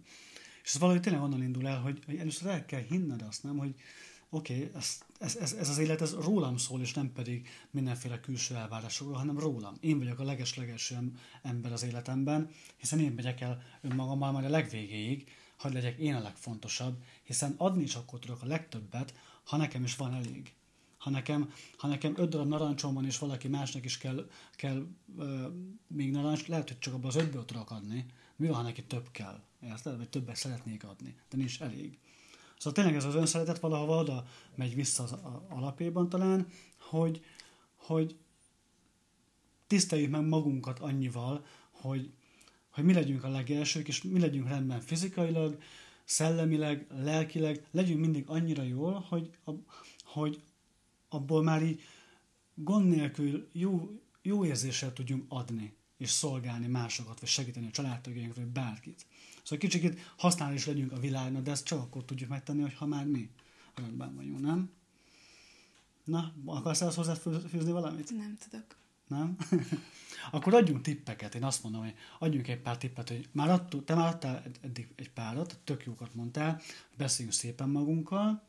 [0.64, 3.58] És ez valahogy tényleg onnan indul el, hogy, hogy először el kell hinned azt, nem,
[3.58, 3.76] hogy,
[4.30, 8.20] oké, okay, ez, ez, ez, ez az élet ez rólam szól, és nem pedig mindenféle
[8.20, 9.76] külső elvárásokról, hanem rólam.
[9.80, 10.94] Én vagyok a leges-leges
[11.42, 16.22] ember az életemben, hiszen én megyek el önmagammal majd a legvégéig, hogy legyek én a
[16.22, 19.14] legfontosabb, hiszen adni is akkor tudok a legtöbbet,
[19.44, 20.54] ha nekem is van elég.
[20.98, 25.46] Ha nekem, ha nekem öt darab narancsom van, és valaki másnak is kell, kell uh,
[25.88, 28.06] még narancs, lehet, hogy csak abban az ötből tudok adni.
[28.36, 29.44] Mi van, ha neki több kell?
[29.64, 29.98] Érted?
[29.98, 32.00] Vagy többet szeretnék adni, de nincs elég.
[32.60, 35.16] Szóval tényleg ez az önszeretet valahova oda megy vissza az
[35.50, 37.24] alapjában talán, hogy,
[37.76, 38.16] hogy
[39.68, 42.12] tiszteljük meg magunkat annyival, hogy,
[42.70, 45.62] hogy mi legyünk a legelsők, és mi legyünk rendben fizikailag,
[46.04, 49.30] szellemileg, lelkileg, legyünk mindig annyira jól, hogy,
[50.04, 50.42] hogy
[51.10, 51.82] abból már így
[52.54, 58.52] gond nélkül jó, jó érzéssel tudjunk adni, és szolgálni másokat, vagy segíteni a családtagjainkra, vagy
[58.52, 59.06] bárkit.
[59.50, 62.86] Szóval kicsit használni is legyünk a világnak, de ezt csak akkor tudjuk megtenni, hogy ha
[62.86, 63.30] már mi
[63.76, 64.72] rendben vagyunk, nem?
[66.04, 68.12] Na, akarsz ezt hozzáfűzni valamit?
[68.12, 68.66] Nem tudok.
[69.08, 69.38] Nem?
[70.32, 71.36] akkor adjunk tippeket.
[71.36, 74.88] Én azt mondom, hogy adjunk egy pár tippet, hogy már adtál, te már adtál eddig
[74.96, 76.62] egy párat, tök jókat mondtál,
[76.98, 78.44] beszéljünk szépen magunkkal,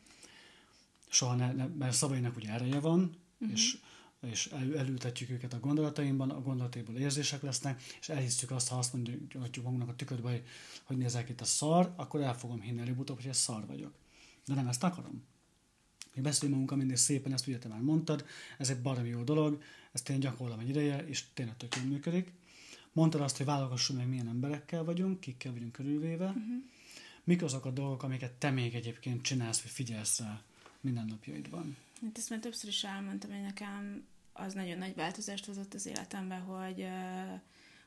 [1.09, 3.51] soha ne, ne mert szavainak ugye ereje van, uh-huh.
[3.51, 3.79] és
[4.23, 8.93] és el, elültetjük őket a gondolataimban, a gondolataiból érzések lesznek, és elhisztük azt, ha azt
[8.93, 10.43] mondjuk magunknak a tükörbe, hogy,
[10.85, 13.93] hogy nézek itt a szar, akkor el fogom hinni előbb-utóbb, hogy ez szar vagyok.
[14.47, 15.25] De nem ezt akarom.
[16.15, 18.25] Mi beszélünk magunkkal mindig szépen, ezt ugye te már mondtad,
[18.59, 22.33] ez egy baromi jó dolog, ezt én gyakorlom egy ideje, és tényleg tök jól működik.
[22.93, 26.27] Mondtad azt, hogy válogassunk meg, milyen emberekkel vagyunk, kikkel vagyunk körülvéve.
[26.27, 26.43] Uh-huh.
[27.25, 30.43] Mik azok a dolgok, amiket te még egyébként csinálsz, vagy figyelsz rá
[30.81, 31.77] mindennapjaidban?
[32.03, 36.35] Hát ezt már többször is elmondtam, hogy nekem az nagyon nagy változást hozott az életembe,
[36.35, 36.87] hogy,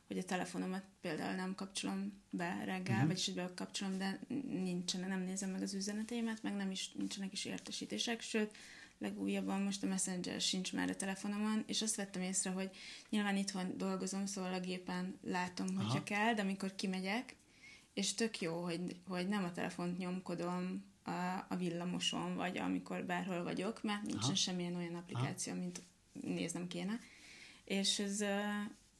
[0.07, 3.07] hogy a telefonomat például nem kapcsolom be reggel, uh-huh.
[3.07, 7.45] vagyis hogy kapcsolom, de nincsen, nem nézem meg az üzeneteimet, meg nem is nincsenek is
[7.45, 8.55] értesítések, sőt,
[8.97, 12.69] legújabban most a Messenger sincs már a telefonomon, és azt vettem észre, hogy
[13.09, 16.03] nyilván itthon dolgozom, szóval a gépen látom, hogyha Aha.
[16.03, 17.35] kell, de amikor kimegyek,
[17.93, 23.43] és tök jó, hogy, hogy nem a telefont nyomkodom a, a villamoson, vagy amikor bárhol
[23.43, 24.35] vagyok, mert nincsen Aha.
[24.35, 25.61] semmilyen olyan applikáció, Aha.
[25.61, 25.81] mint
[26.21, 26.99] néznem kéne.
[27.65, 28.23] És ez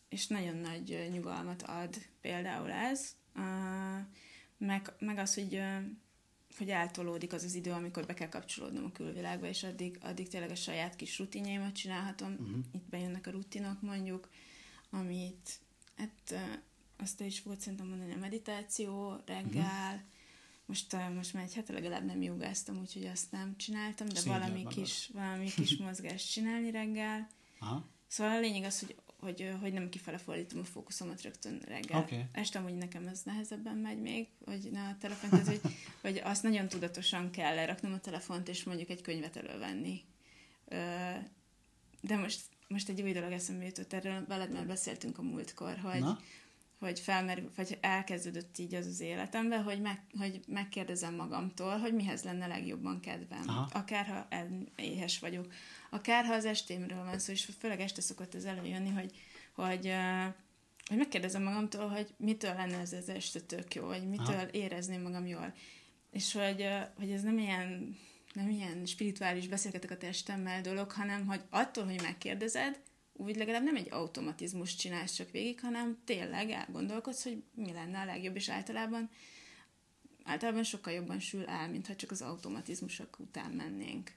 [0.10, 3.16] és nagyon nagy nyugalmat ad például ez,
[4.58, 5.62] meg, meg az, hogy
[6.58, 10.52] hogy eltolódik az az idő, amikor be kell kapcsolódnom a külvilágba, és addig, addig tényleg
[10.52, 12.32] a saját kis rutinjaimat csinálhatom.
[12.32, 12.58] Uh-huh.
[12.72, 14.30] Itt bejönnek a rutinok mondjuk,
[14.90, 15.60] amit,
[15.96, 16.34] hát
[16.98, 20.02] azt is volt szerintem mondani, a meditáció reggel, uh-huh.
[20.74, 24.68] Most, most már egy hete legalább nem jogáztam, úgyhogy azt nem csináltam, de Szépen valami
[24.68, 27.28] kis, valami kis mozgást csinálni reggel.
[27.60, 27.86] Aha.
[28.08, 32.00] Szóval a lényeg az, hogy hogy, hogy nem kifele fordítom a fókuszomat rögtön reggel.
[32.00, 32.26] Okay.
[32.32, 35.62] Este amúgy nekem ez nehezebben megy még, hogy ne a telefont, tehát, hogy,
[36.02, 40.02] hogy azt nagyon tudatosan kell leraknom a telefont, és mondjuk egy könyvet elővenni.
[42.02, 46.00] De most, most egy új dolog eszembe jutott, erről veled már beszéltünk a múltkor, hogy,
[46.00, 46.20] Na?
[46.84, 52.24] Hogy felmerül, vagy elkezdődött így az az életemben, hogy, meg, hogy megkérdezem magamtól, hogy mihez
[52.24, 53.44] lenne legjobban kedvem.
[53.48, 53.70] Aha.
[53.74, 54.28] Akár ha
[54.76, 55.54] éhes vagyok,
[55.90, 59.12] akár ha az estémről van szó, és főleg este szokott ez előjönni, hogy,
[59.54, 59.94] hogy,
[60.88, 64.50] hogy megkérdezem magamtól, hogy mitől lenne ez az este tök jó, vagy mitől Aha.
[64.52, 65.54] érezném magam jól.
[66.12, 66.68] És hogy,
[66.98, 67.98] hogy ez nem ilyen,
[68.34, 72.80] nem ilyen spirituális beszélgetek a testemmel dolog, hanem hogy attól, hogy megkérdezed,
[73.14, 78.06] úgy legalább nem egy automatizmus csinálsz csak végig, hanem tényleg elgondolkodsz, hogy mi lenne a
[78.06, 79.10] legjobb, és általában
[80.24, 84.12] általában sokkal jobban sül el, mintha csak az automatizmusok után mennénk.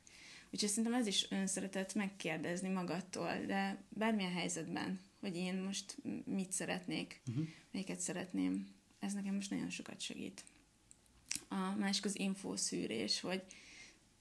[0.50, 7.20] Úgyhogy szerintem ez is önszeretet megkérdezni magadtól, de bármilyen helyzetben, hogy én most mit szeretnék,
[7.28, 7.46] uh-huh.
[7.72, 10.44] melyiket szeretném, ez nekem most nagyon sokat segít.
[11.48, 13.42] A másik az infószűrés, hogy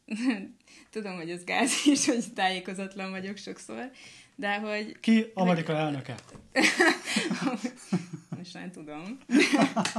[0.89, 3.91] tudom, hogy ez gáz is, hogy tájékozatlan vagyok sokszor,
[4.35, 4.99] de hogy...
[4.99, 5.79] Ki Amerika de...
[5.79, 6.15] elnöke?
[8.37, 9.19] most nem tudom.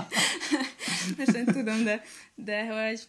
[1.19, 2.03] most nem tudom, de,
[2.35, 3.07] de hogy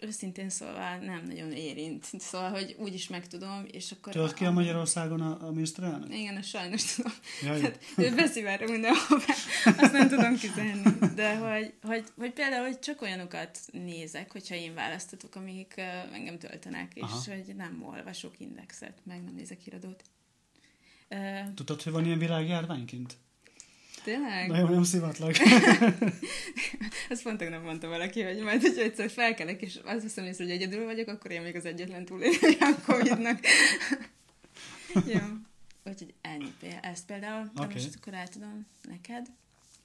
[0.00, 2.04] őszintén szóval nem nagyon érint.
[2.18, 4.12] Szóval, hogy úgy is megtudom, és akkor...
[4.12, 6.14] Tudod ki a Magyarországon a, a miniszterelnök?
[6.14, 7.12] Igen, a sajnos tudom.
[7.42, 7.60] Jaj.
[7.60, 10.82] Hát, ő beszivárra mindenhova, azt nem tudom kizenni.
[11.14, 15.74] De hogy, hogy, hogy például, hogy csak olyanokat nézek, hogyha én választatok, amik
[16.12, 17.22] engem töltenek, és Aha.
[17.26, 20.02] hogy nem olvasok indexet, meg nem nézek iradót.
[21.54, 23.16] Tudod, hogy van ilyen világjárványkint?
[24.04, 24.48] Tényleg?
[24.48, 25.34] Nagyon nem szivatlak.
[27.08, 30.52] Ezt pont tegnap mondta valaki, hogy majd, hogyha egyszer felkelek, és azt hiszem észre, hogy
[30.52, 33.40] egyedül vagyok, akkor én még az egyetlen túlélője a Covid-nak.
[35.14, 35.20] Jó.
[35.84, 36.52] Úgyhogy ennyi.
[36.82, 37.72] Ezt például, okay.
[37.72, 39.26] most akkor átadom neked.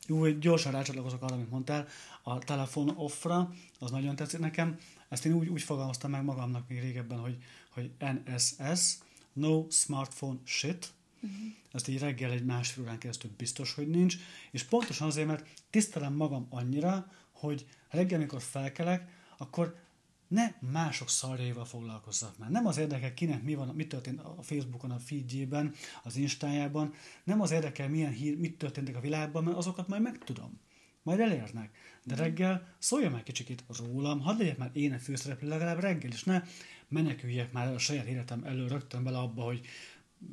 [0.07, 1.87] Jó, gyorsan rácsatlakozok arra, amit mondtál,
[2.23, 4.77] a telefon offra, az nagyon tetszik nekem.
[5.09, 7.37] Ezt én úgy, úgy fogalmaztam meg magamnak még régebben, hogy,
[7.69, 8.97] hogy NSS,
[9.33, 10.93] No Smartphone Shit,
[11.25, 11.53] Uh-huh.
[11.71, 14.15] Ezt így reggel egy másfél órán keresztül biztos, hogy nincs.
[14.51, 19.83] És pontosan azért, mert tisztelem magam annyira, hogy reggel, amikor felkelek, akkor
[20.27, 22.49] ne mások szarjaival foglalkozzak már.
[22.49, 27.41] Nem az érdekel, kinek mi van, mi történt a Facebookon, a feedjében, az Instájában, nem
[27.41, 30.59] az érdekel, milyen hír, mit történtek a világban, mert azokat majd megtudom.
[31.03, 31.77] Majd elérnek.
[32.03, 32.23] De mhm.
[32.23, 36.43] reggel szólja már kicsikét rólam, hadd legyek már én a főszereplő legalább reggel, és ne
[36.87, 39.61] meneküljek már a saját életem elő rögtön bele abba, hogy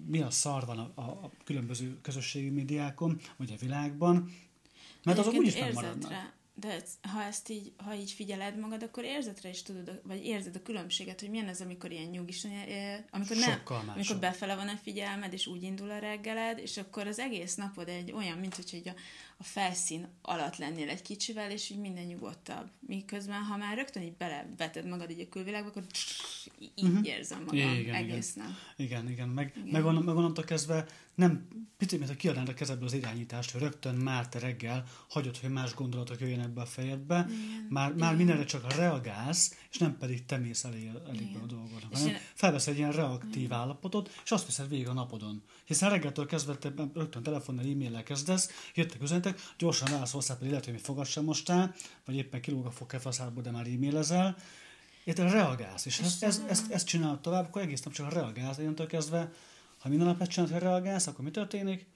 [0.07, 4.31] mi a szar van a, a különböző közösségi médiákon, vagy a világban,
[5.05, 6.41] mert azok úgyis nem maradnak.
[6.55, 10.63] De ha ezt így, ha így figyeled magad, akkor érzetre is tudod, vagy érzed a
[10.63, 12.47] különbséget, hogy milyen ez, amikor ilyen nyugis,
[13.11, 13.61] amikor nem,
[13.95, 17.89] amikor befele van a figyelmed, és úgy indul a reggeled, és akkor az egész napod
[17.89, 18.95] egy olyan, mint hogy a,
[19.37, 22.71] a felszín alatt lennél egy kicsivel, és így minden nyugodtabb.
[22.81, 25.85] Miközben, ha már rögtön így beleveted magad így a külvilágba, akkor
[26.59, 27.07] így uh-huh.
[27.07, 28.49] érzem magam igen, egész igen.
[28.49, 28.57] nap.
[28.77, 29.29] Igen, igen.
[29.29, 29.69] Meg, igen.
[29.69, 31.49] meg, meg onnantól kezdve nem,
[31.79, 35.51] picit, mint a kiadnád a kezedből az irányítást, hogy rögtön már te reggel hagyod, hogy
[35.51, 37.67] más gondolatok jöjjenek be a fejedbe, igen.
[37.69, 37.99] már, igen.
[37.99, 41.97] már mindenre csak reagálsz, és nem pedig te mész elé, elég a dolgoknak.
[41.97, 43.59] Hanem felvesz egy ilyen reaktív igen.
[43.59, 45.43] állapotot, és azt viszed végig a napodon.
[45.65, 50.65] Hiszen reggeltől kezdve te rögtön telefonnal, e-maillel kezdesz, jöttek üzenetek, gyorsan rász hozzá, pedig lehet,
[50.65, 54.37] hogy még fogad sem mostál, vagy éppen kilóg a fogkefaszából, de már e-mailezel,
[55.05, 58.59] Érted, reagálsz, és, és ezt, ezt, ezt, ezt csinálod tovább, akkor egész nap csak reagálsz,
[58.59, 59.33] ilyentől kezdve,
[59.83, 61.87] ha minden nap csinálod, hogy reagálsz, akkor mi történik?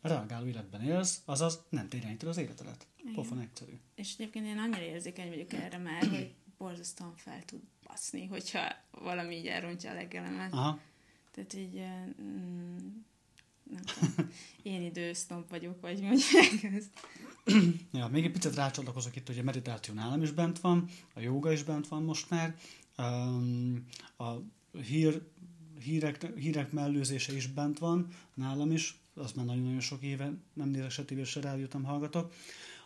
[0.00, 2.86] Reagáló életben élsz, azaz nem térjányítod az életedet.
[3.14, 3.72] Pofon egyszerű.
[3.94, 9.34] És egyébként én annyira érzékeny vagyok erre már, hogy borzasztóan fel tud baszni, hogyha valami
[9.34, 10.52] így elrontja a leggelemet.
[10.52, 10.80] Aha.
[11.30, 11.82] Tehát így
[12.22, 12.76] mm,
[13.70, 14.30] nem tudom,
[14.62, 16.90] én idősztomp vagyok, vagy mondják ezt.
[17.92, 21.52] ja, még egy picit rácsatlakozok itt, hogy a meditáció nálam is bent van, a joga
[21.52, 22.56] is bent van most már,
[24.16, 24.34] a
[24.72, 25.22] hír,
[25.82, 30.90] hírek, hírek mellőzése is bent van nálam is, az már nagyon-nagyon sok éve nem nézek
[30.90, 32.32] se tévés, se rádiót, hallgatok.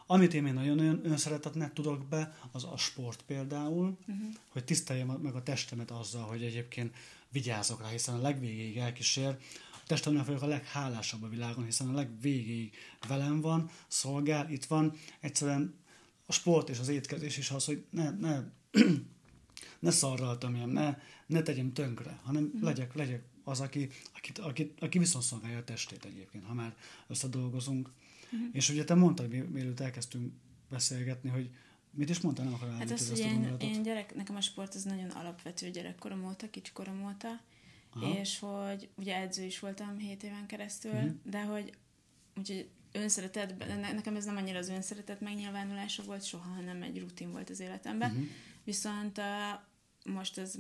[0.07, 4.35] Amit én még nagyon-nagyon önszeretetnek tudok be, az a sport például, uh-huh.
[4.49, 6.95] hogy tiszteljem meg a testemet azzal, hogy egyébként
[7.29, 9.37] vigyázok rá, hiszen a legvégéig elkísér.
[9.73, 12.75] A testemnek vagyok a leghálásabb a világon, hiszen a legvégéig
[13.09, 14.93] velem van, szolgál, itt van.
[15.21, 15.75] Egyszerűen
[16.27, 18.41] a sport és az étkezés is az, hogy ne, ne,
[19.79, 22.63] ne szarraltam ne, ne tegyem tönkre, hanem uh-huh.
[22.63, 27.91] legyek, legyek az, aki, aki, aki, aki viszont szolgálja a testét egyébként, ha már összedolgozunk.
[28.25, 28.49] Uh-huh.
[28.53, 30.33] És ugye te mondtad, mielőtt elkezdtünk
[30.71, 31.51] beszélgetni, hogy
[31.91, 34.83] mit is mondtál, nem akarom Hát az, hogy én, én gyerek, nekem a sport az
[34.83, 37.41] nagyon alapvető gyerekkorom óta, kicskorom óta,
[37.91, 38.19] Aha.
[38.19, 41.13] és hogy ugye edző is voltam 7 éven keresztül, uh-huh.
[41.23, 41.73] de hogy
[42.37, 43.55] úgyhogy önszeretet,
[43.93, 48.11] nekem ez nem annyira az önszeretet megnyilvánulása volt soha, hanem egy rutin volt az életemben.
[48.11, 48.27] Uh-huh.
[48.65, 49.25] Viszont uh,
[50.13, 50.55] most ez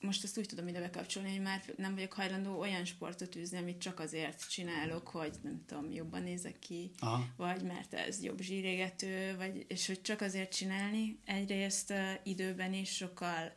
[0.00, 3.78] most ezt úgy tudom ide bekapcsolni, hogy már nem vagyok hajlandó olyan sportot űzni, amit
[3.78, 7.26] csak azért csinálok, hogy nem tudom, jobban nézek ki, Aha.
[7.36, 11.18] vagy mert ez jobb zsírégető, vagy, és hogy csak azért csinálni.
[11.24, 13.52] Egyrészt uh, időben is sokkal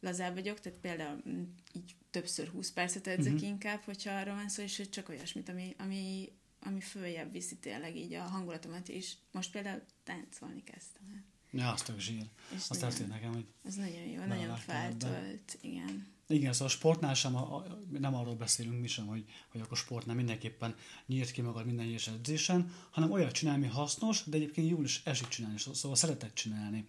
[0.00, 3.48] lazább vagyok, tehát például mm, így többször 20 percet edzek uh-huh.
[3.48, 7.96] inkább, hogyha arról van szó, és hogy csak olyasmit, ami, ami, ami följebb viszi tényleg
[7.96, 9.16] így a hangulatomat is.
[9.30, 11.33] Most például táncolni kezdtem.
[11.54, 12.26] Ja, azt tök zsír.
[12.54, 13.46] És azt nagyon, nekem, hogy...
[13.64, 16.12] Ez nagyon jó, nagyon feltölt, igen.
[16.26, 19.76] Igen, szóval a sportnál sem, a, a, nem arról beszélünk mi sem, hogy, hogy akkor
[19.76, 20.74] sportnál mindenképpen
[21.06, 25.02] nyírt ki magad minden egyes edzésen, hanem olyat csinálni, ami hasznos, de egyébként jól is
[25.04, 26.86] esik csinálni, szóval szeretett csinálni.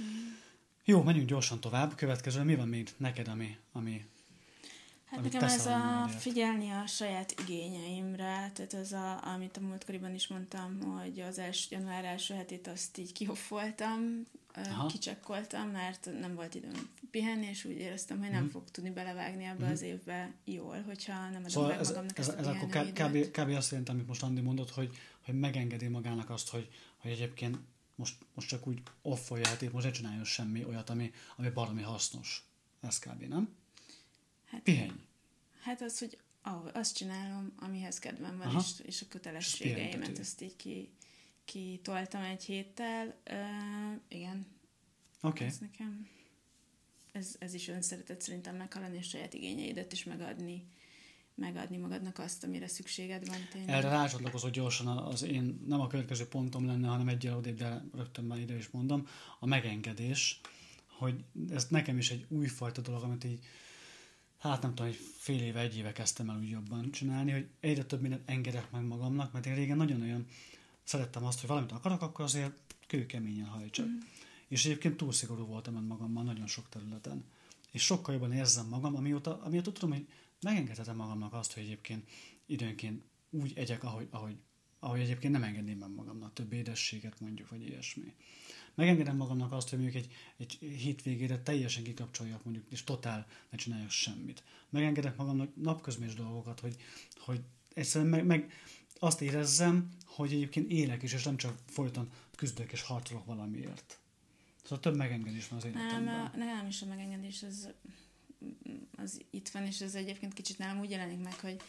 [0.00, 0.04] Mm.
[0.84, 1.94] Jó, menjünk gyorsan tovább.
[1.94, 4.04] Következő, mi van még neked, ami, ami
[5.06, 10.26] Hát nekem ez a figyelni a saját igényeimre, tehát ez a, amit a múltkoriban is
[10.26, 14.86] mondtam, hogy az els, január első hetét azt így kihoffoltam, Aha.
[14.86, 18.48] kicsekkoltam, mert nem volt időm pihenni, és úgy éreztem, hogy nem mm.
[18.48, 19.70] fog tudni belevágni ebbe mm.
[19.70, 22.68] az évbe jól, hogyha nem adom szóval meg ez, magamnak ez, ezt ez, ez akkor
[22.68, 23.50] kb, kb.
[23.50, 27.58] azt jelenti, amit most Andi mondott, hogy, hogy megengedi magának azt, hogy, hogy egyébként
[27.94, 32.44] most, most csak úgy offolja, hát most ne csináljon semmi olyat, ami, ami baromi hasznos.
[32.80, 33.22] Ez kb.
[33.22, 33.54] nem?
[34.50, 34.90] Hát, Pihenj.
[35.60, 40.56] Hát az, hogy ah, azt csinálom, amihez kedvem van, és, és a kötelességeimet ezt így
[40.56, 40.90] ki,
[41.44, 43.14] kitoltam egy héttel.
[43.30, 44.46] Uh, igen.
[45.20, 45.28] Oké.
[45.28, 45.46] Okay.
[45.46, 46.08] Ez nekem,
[47.12, 50.66] ez, ez is önszeretet szerintem meghallani, és saját igényeidet is megadni
[51.36, 53.74] megadni magadnak azt, amire szükséged van tényleg.
[53.74, 58.24] Erre rácsatlakozó gyorsan az én, nem a következő pontom lenne, hanem egyel odébb, de rögtön
[58.24, 59.06] már ide is mondom,
[59.40, 60.40] a megengedés,
[60.86, 63.44] hogy ez nekem is egy újfajta dolog, amit így
[64.48, 67.84] hát nem tudom, hogy fél éve, egy éve kezdtem el úgy jobban csinálni, hogy egyre
[67.84, 70.26] több mindent engedek meg magamnak, mert én régen nagyon olyan
[70.84, 72.52] szerettem azt, hogy valamit akarok, akkor azért
[72.86, 73.86] kőkeményen hajtsak.
[73.86, 73.98] Mm.
[74.48, 77.24] És egyébként túl szigorú voltam magammal nagyon sok területen.
[77.70, 80.06] És sokkal jobban érzem magam, amióta, amióta tudom, hogy
[80.40, 82.08] megengedhetem magamnak azt, hogy egyébként
[82.46, 84.36] időnként úgy egyek, ahogy, ahogy,
[84.78, 88.14] ahogy egyébként nem engedném meg magamnak több édességet mondjuk, vagy ilyesmi
[88.76, 93.90] megengedem magamnak azt, hogy mondjuk egy, egy hétvégére teljesen kikapcsoljak mondjuk, és totál ne csináljak
[93.90, 94.42] semmit.
[94.70, 96.76] Megengedek magamnak napközben is dolgokat, hogy,
[97.18, 97.40] hogy
[97.74, 98.52] egyszerűen meg, meg
[98.98, 103.98] azt érezzem, hogy egyébként élek is, és nem csak folyton küzdök és harcolok valamiért.
[104.62, 106.30] Szóval több megengedés van az életemben.
[106.36, 107.68] Nem, nem is a megengedés, az,
[108.96, 111.60] az itt van, és ez egyébként kicsit nálam úgy jelenik meg, hogy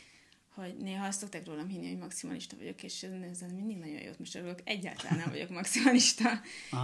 [0.57, 4.59] hogy néha azt szokták rólam hinni, hogy maximalista vagyok, és ezen mindig nagyon jót mosolygok.
[4.63, 6.29] Egyáltalán nem vagyok maximalista,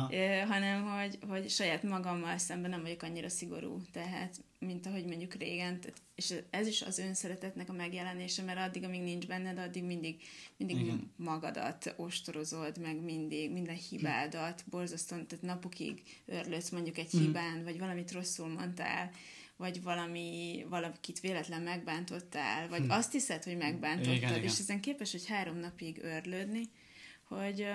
[0.10, 5.34] eh, hanem hogy, hogy saját magammal szemben nem vagyok annyira szigorú, tehát mint ahogy mondjuk
[5.34, 9.84] régen, tehát, és ez is az önszeretetnek a megjelenése, mert addig, amíg nincs benned, addig
[9.84, 10.22] mindig,
[10.58, 11.12] mindig Igen.
[11.16, 17.20] magadat ostorozod, meg mindig, minden hibádat, borzasztóan, tehát napokig örlődsz mondjuk egy mm.
[17.20, 19.12] hibán, vagy valamit rosszul mondtál,
[19.64, 22.90] vagy valami, valakit véletlen megbántottál, vagy hm.
[22.90, 24.56] azt hiszed, hogy megbántottad, igen, és igen.
[24.60, 26.70] ezen képes, hogy három napig örlődni,
[27.24, 27.66] hogy,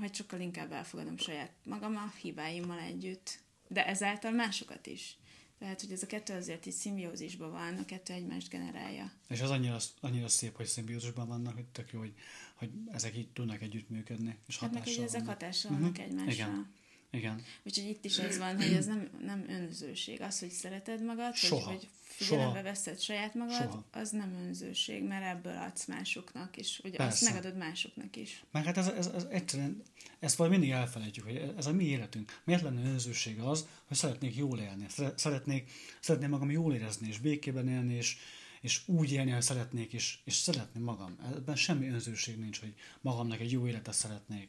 [0.00, 5.16] hogy sokkal inkább elfogadom saját magam a hibáimmal együtt, de ezáltal másokat is.
[5.58, 9.12] Tehát, hogy ez a kettő azért így szimbiózisban van, a kettő egymást generálja.
[9.28, 12.14] És az annyira, annyira szép, hogy szimbiózisban vannak, hogy tök jó, hogy,
[12.54, 16.04] hogy ezek így tudnak együttműködni, és hatással Hát meg, hogy ezek hatással vannak uh-huh.
[16.04, 16.32] egymással.
[16.32, 16.80] Igen.
[17.14, 17.42] Igen.
[17.62, 20.20] Úgyhogy itt is ez van, hogy ez nem, nem önzőség.
[20.20, 21.70] Az, hogy szereted magad, Soha.
[21.70, 22.62] hogy, hogy figyelembe Soha.
[22.62, 23.84] veszed saját magad, Soha.
[23.90, 27.12] az nem önzőség, mert ebből adsz másoknak, és hogy Persze.
[27.12, 28.44] azt megadod másoknak is.
[28.50, 29.82] Meg hát ez, ez, ez egyszerűen,
[30.18, 32.40] ezt majd mindig elfelejtjük, hogy ez a mi életünk.
[32.44, 35.70] Miért lenne önzőség az, hogy szeretnék jól élni, szeretnék,
[36.00, 38.16] szeretném magam jól érezni, és békében élni, és,
[38.60, 41.16] és úgy élni, hogy szeretnék, és, és szeretni magam.
[41.24, 44.48] Ebben semmi önzőség nincs, hogy magamnak egy jó életet szeretnék.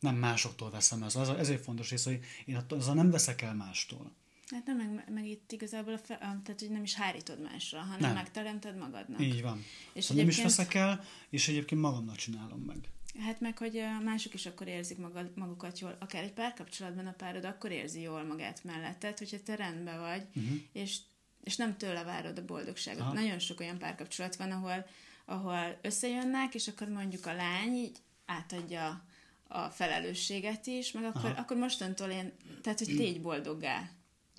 [0.00, 1.16] Nem másoktól veszem ez.
[1.16, 4.12] ez ezért fontos rész, hogy én azzal nem veszek el mástól.
[4.50, 8.00] Hát nem, meg, meg itt igazából, a fe, tehát hogy nem is hárítod másra, hanem
[8.00, 8.14] nem.
[8.14, 9.20] megteremted magadnak.
[9.20, 9.64] Így van.
[9.92, 12.88] És szóval nem is veszek el, és egyébként magamnak csinálom meg.
[13.18, 17.44] Hát meg, hogy mások is akkor érzik magad, magukat jól, akár egy párkapcsolatban a párod
[17.44, 20.58] akkor érzi jól magát melletted, hogyha te rendben vagy, uh-huh.
[20.72, 20.98] és,
[21.44, 23.00] és nem tőle várod a boldogságot.
[23.00, 23.12] Aha.
[23.12, 24.86] Nagyon sok olyan párkapcsolat van, ahol,
[25.24, 29.04] ahol összejönnek, és akkor mondjuk a lány így átadja
[29.48, 32.32] a felelősséget is, meg akkor, akkor mostantól én,
[32.62, 33.90] tehát, hogy tégy boldoggá.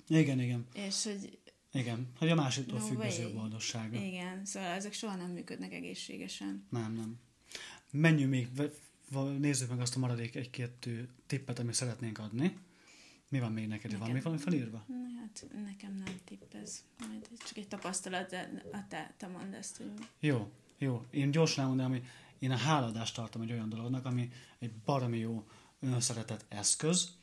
[0.08, 0.66] Igen, igen.
[0.74, 1.38] És hogy...
[1.72, 3.96] Igen, hogy a másiktól no függ az ő boldogsága.
[3.96, 6.66] Igen, szóval ezek soha nem működnek egészségesen.
[6.70, 7.18] Nem, nem
[7.90, 8.48] menjünk még,
[9.38, 12.56] nézzük meg azt a maradék egy-kettő tippet, amit szeretnénk adni.
[13.28, 13.90] Mi van még neked?
[13.90, 14.86] Nekem, van még valami felírva?
[15.20, 16.84] Hát nekem nem tipp ez.
[17.08, 19.90] Majd csak egy tapasztalat, de a te, te mondd ezt, hogy...
[20.20, 21.04] Jó, jó.
[21.10, 22.04] Én gyorsan elmondom, hogy
[22.38, 25.46] én a háladást tartom egy olyan dolognak, ami egy baromi jó
[25.80, 27.16] önszeretett eszköz,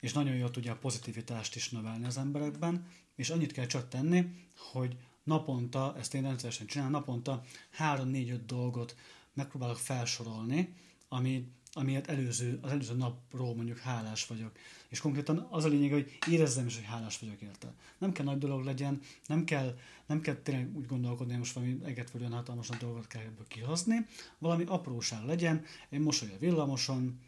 [0.00, 4.48] és nagyon jól tudja a pozitivitást is növelni az emberekben, és annyit kell csak tenni,
[4.72, 7.42] hogy naponta, ezt én rendszeresen csinálom, naponta
[7.78, 8.96] 3-4-5 dolgot
[9.32, 10.74] megpróbálok felsorolni,
[11.08, 14.52] ami, amiért előző, az előző napról mondjuk hálás vagyok.
[14.88, 17.74] És konkrétan az a lényeg, hogy érezzem is, hogy hálás vagyok érte.
[17.98, 21.78] Nem kell nagy dolog legyen, nem kell, nem kell tényleg úgy gondolkodni, hogy most valami
[21.84, 24.06] egetverően hatalmasan dolgot kell ebből kihozni,
[24.38, 27.20] valami apróság legyen, egy mosoly a villamoson,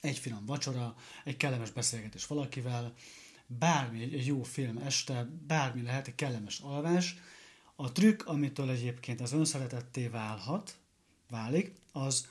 [0.00, 2.94] egy finom vacsora, egy kellemes beszélgetés valakivel,
[3.46, 7.16] bármi, egy jó film este, bármi lehet, egy kellemes alvás.
[7.76, 10.78] A trükk, amitől egyébként az önszeretetté válhat,
[11.28, 12.28] válik, az,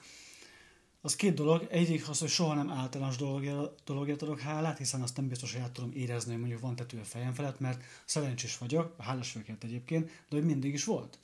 [1.02, 1.68] az két dolog.
[1.70, 5.62] Egyik az, hogy soha nem általános dologért, dologért adok hálát, hiszen azt nem biztos, hogy
[5.62, 9.64] át tudom érezni, hogy mondjuk van tető a fejem felett, mert szerencsés vagyok, hálás vagyok
[9.64, 11.20] egyébként, de hogy mindig is volt.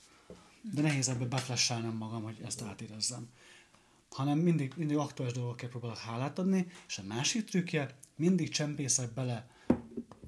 [0.72, 3.28] De nehéz ebbe beflesselnem magam, hogy ezt átérezzem.
[4.10, 9.48] Hanem mindig, mindig aktuális dolgokért próbálok hálát adni, és a másik trükkje, mindig csempészek bele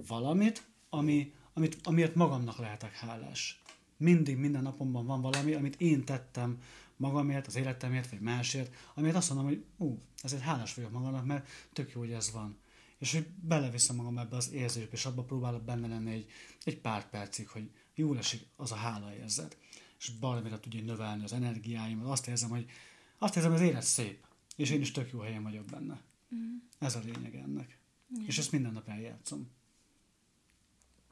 [0.07, 3.61] valamit, ami, amit, amiért magamnak lehetek hálás.
[3.97, 6.59] Mindig, minden napomban van valami, amit én tettem
[6.99, 11.49] magamért, az életemért, vagy másért, amiért azt mondom, hogy ú, ezért hálás vagyok magamnak, mert
[11.73, 12.59] tök jó, hogy ez van.
[12.99, 16.31] És hogy beleviszem magam ebbe az érzésbe, és abba próbálok benne lenni egy,
[16.65, 19.59] egy pár percig, hogy jól esik az a hála érzet.
[19.99, 22.71] És valamire tudja növelni az energiáimat, azt érzem, hogy
[23.19, 26.01] azt érzem, hogy az élet szép, és én is tök jó helyen vagyok benne.
[26.35, 26.57] Mm.
[26.79, 27.79] Ez a lényeg ennek.
[28.19, 28.25] Mm.
[28.27, 29.51] És ezt minden nap eljátszom.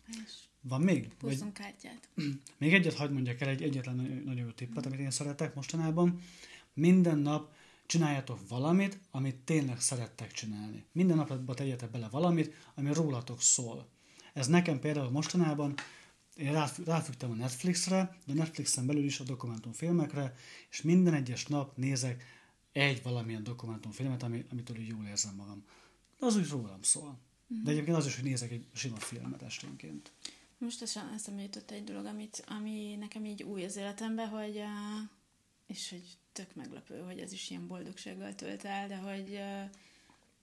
[0.08, 1.10] És van még?
[1.20, 2.08] Húzzunk kártyát.
[2.58, 6.20] Még egyet hagyd mondjak el, egy egyetlen nagyon jó tippet, amit én szeretek mostanában.
[6.74, 7.54] Minden nap
[7.86, 10.84] csináljatok valamit, amit tényleg szerettek csinálni.
[10.92, 13.88] Minden napban tegyetek bele valamit, ami rólatok szól.
[14.32, 15.74] Ez nekem például mostanában,
[16.36, 16.52] én
[16.84, 20.34] ráfügtem a Netflixre, de Netflixen belül is a dokumentumfilmekre,
[20.70, 22.24] és minden egyes nap nézek
[22.72, 25.64] egy valamilyen dokumentumfilmet, ami, amitől jól érzem magam.
[26.18, 27.18] De az úgy rólam szól.
[27.46, 30.12] De egyébként az is, hogy nézek egy sima filmet esténként.
[30.58, 30.82] Most
[31.14, 34.62] eszembe jutott egy dolog, amit, ami nekem így új az életemben, hogy
[35.66, 39.40] és hogy tök meglepő, hogy ez is ilyen boldogsággal tölt el, de hogy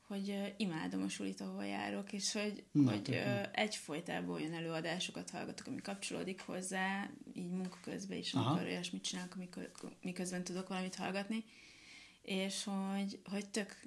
[0.08, 5.82] hogy imádom a sulit, ahol járok, és hogy, Na, hogy egyfolytában olyan előadásokat hallgatok, ami
[5.82, 8.50] kapcsolódik hozzá, így munka közben is, Aha.
[8.50, 9.70] amikor olyasmit csinálok, amikor,
[10.02, 11.44] miközben tudok valamit hallgatni,
[12.22, 13.80] és hogy, hogy tök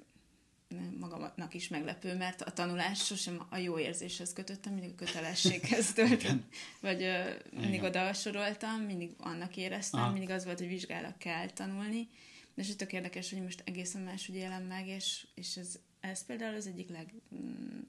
[0.99, 6.45] magamnak is meglepő, mert a tanulás sosem a jó érzéshez kötöttem, mindig a kötelességhez töltöm,
[6.81, 7.85] vagy uh, mindig Igen.
[7.85, 10.11] oda soroltam, mindig annak éreztem, Aha.
[10.11, 12.07] mindig az volt, hogy vizsgálak kell tanulni,
[12.55, 16.67] és tök érdekes, hogy most egészen máshogy élem meg, és, és ez, ez például az
[16.67, 17.13] egyik leg...
[17.35, 17.79] Mm,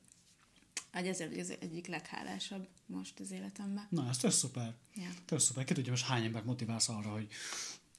[0.90, 3.86] ezért az egyik leghálásabb most az életemben.
[3.90, 4.74] Na, ez tök szuper.
[4.94, 5.08] Ja.
[5.24, 5.64] Tök szuper.
[5.64, 7.28] Ki tudja, most hány embert motiválsz arra, hogy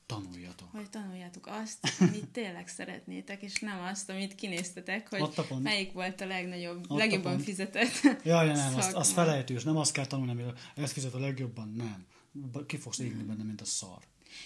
[0.09, 0.67] tanuljatok.
[0.71, 6.25] Hogy tanuljátok azt, amit tényleg szeretnétek, és nem azt, amit kinéztetek, hogy melyik volt a
[6.25, 10.31] legnagyobb, Ott legjobban a fizetett Jaj, ja, nem, azt, azt felejtős, nem azt kell tanulni,
[10.31, 12.05] amire ezt fizet a legjobban, nem.
[12.65, 13.99] Ki fogsz égni benne, mint a szar.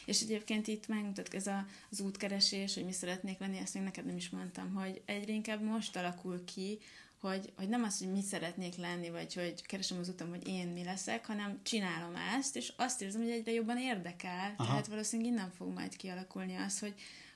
[0.05, 4.05] És egyébként itt megmutat ez a, az útkeresés, hogy mi szeretnék lenni, ezt még neked
[4.05, 6.79] nem is mondtam, hogy egyre inkább most alakul ki,
[7.27, 10.67] hogy, hogy nem az, hogy mit szeretnék lenni, vagy hogy keresem az utam, hogy én
[10.67, 14.53] mi leszek, hanem csinálom ezt, és azt érzem, hogy egyre jobban érdekel.
[14.57, 14.69] Aha.
[14.69, 16.93] Tehát valószínűleg innen fog majd kialakulni az, hogy,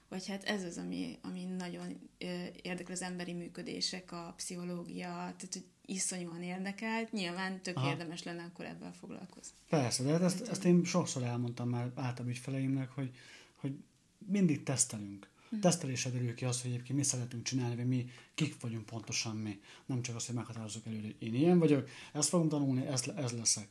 [0.09, 2.09] hogy hát ez az, ami, ami nagyon
[2.61, 7.89] érdekel az emberi működések, a pszichológia, tehát hogy iszonyúan érdekelt, nyilván tök Aha.
[7.89, 9.57] érdemes lenne akkor ebben foglalkozni.
[9.69, 13.15] Persze, de hát ezt, ezt én sokszor elmondtam már általában ügyfeleimnek, hogy,
[13.55, 13.77] hogy
[14.17, 15.29] mindig tesztelünk.
[15.55, 15.59] Mm.
[15.59, 19.59] Tesztelésre derül ki az, hogy egyébként mi szeretünk csinálni, vagy mi kik vagyunk pontosan mi.
[19.85, 23.31] Nem csak az, hogy meghatározzuk előre, hogy én ilyen vagyok, ezt fogom tanulni, ez, ez
[23.31, 23.67] leszek.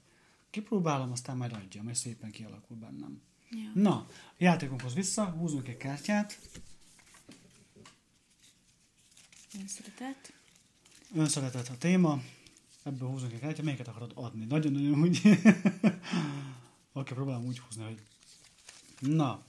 [0.51, 3.20] kipróbálom, aztán majd adjam, majd szépen kialakul bennem.
[3.51, 3.70] Ja.
[3.74, 4.09] Na,
[4.39, 6.39] játékunkhoz vissza, húzunk egy kártyát.
[9.61, 10.33] Önszeretet.
[11.14, 12.22] Önszeretet a téma.
[12.83, 13.64] Ebből húzunk egy kártyát.
[13.64, 14.45] Melyiket akarod adni?
[14.45, 15.22] Nagyon-nagyon úgy...
[16.93, 18.03] Oké, próbálom úgy húzni, hogy...
[19.01, 19.45] Na.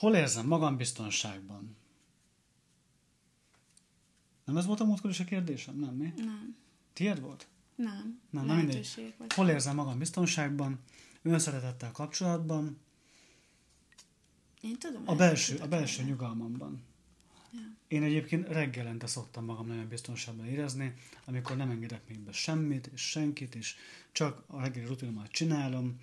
[0.00, 1.76] Hol érzem magam biztonságban?
[4.44, 5.78] Nem ez volt a múltkor is a kérdésem?
[5.78, 6.12] Nem, mi?
[6.16, 6.56] Nem.
[6.92, 7.46] Tiéd volt?
[7.74, 8.20] Nem.
[8.30, 9.14] Nem, nem mindegy.
[9.34, 10.78] Hol érzem magam biztonságban?
[11.22, 12.80] Önszeretettel kapcsolatban?
[14.60, 15.02] Én tudom.
[15.06, 16.82] A belső, a belső nyugalmamban.
[17.52, 17.60] Ja.
[17.88, 20.94] Én egyébként reggelente szoktam magam nagyon biztonságban érezni,
[21.24, 23.76] amikor nem engedek még be semmit, és senkit, és
[24.12, 26.00] csak a reggeli rutinomat csinálom.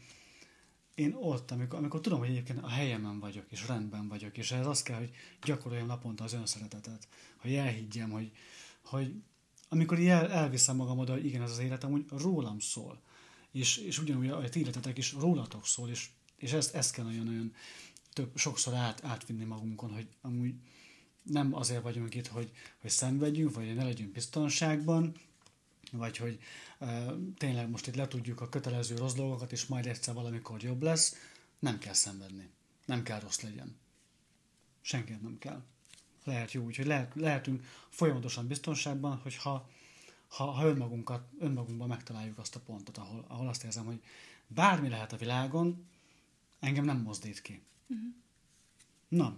[0.98, 4.66] Én ott, amikor, amikor tudom, hogy egyébként a helyemen vagyok, és rendben vagyok, és ehhez
[4.66, 5.12] az kell, hogy
[5.44, 8.32] gyakoroljam naponta az önszeretetet, hogy elhiggyem, hogy,
[8.84, 9.14] hogy
[9.70, 13.02] amikor el, elviszem magam oda, hogy igen, ez az életem úgy rólam szól,
[13.52, 17.54] és, és ugyanúgy a ti életetek is rólatok szól, és, és ezt, ezt kell nagyon-nagyon
[18.14, 20.54] több, sokszor át, átvinni magunkon, hogy amúgy
[21.24, 25.16] nem azért vagyunk itt, hogy, hogy szenvedjünk, vagy hogy ne legyünk biztonságban,
[25.92, 26.40] vagy hogy
[26.80, 31.16] e, tényleg most itt letudjuk a kötelező rossz dolgokat, és majd egyszer valamikor jobb lesz,
[31.60, 32.50] nem kell szenvedni.
[32.86, 33.78] Nem kell rossz legyen.
[34.82, 35.64] Senkinek nem kell.
[36.24, 39.70] Lehet jó, úgyhogy lehet, lehetünk folyamatosan biztonságban, hogyha
[40.28, 44.02] ha, ha önmagunkat, önmagunkban megtaláljuk azt a pontot, ahol, ahol azt érzem, hogy
[44.48, 45.88] bármi lehet a világon,
[46.60, 47.62] engem nem mozdít ki.
[47.88, 48.08] Uh-huh.
[49.08, 49.38] Na,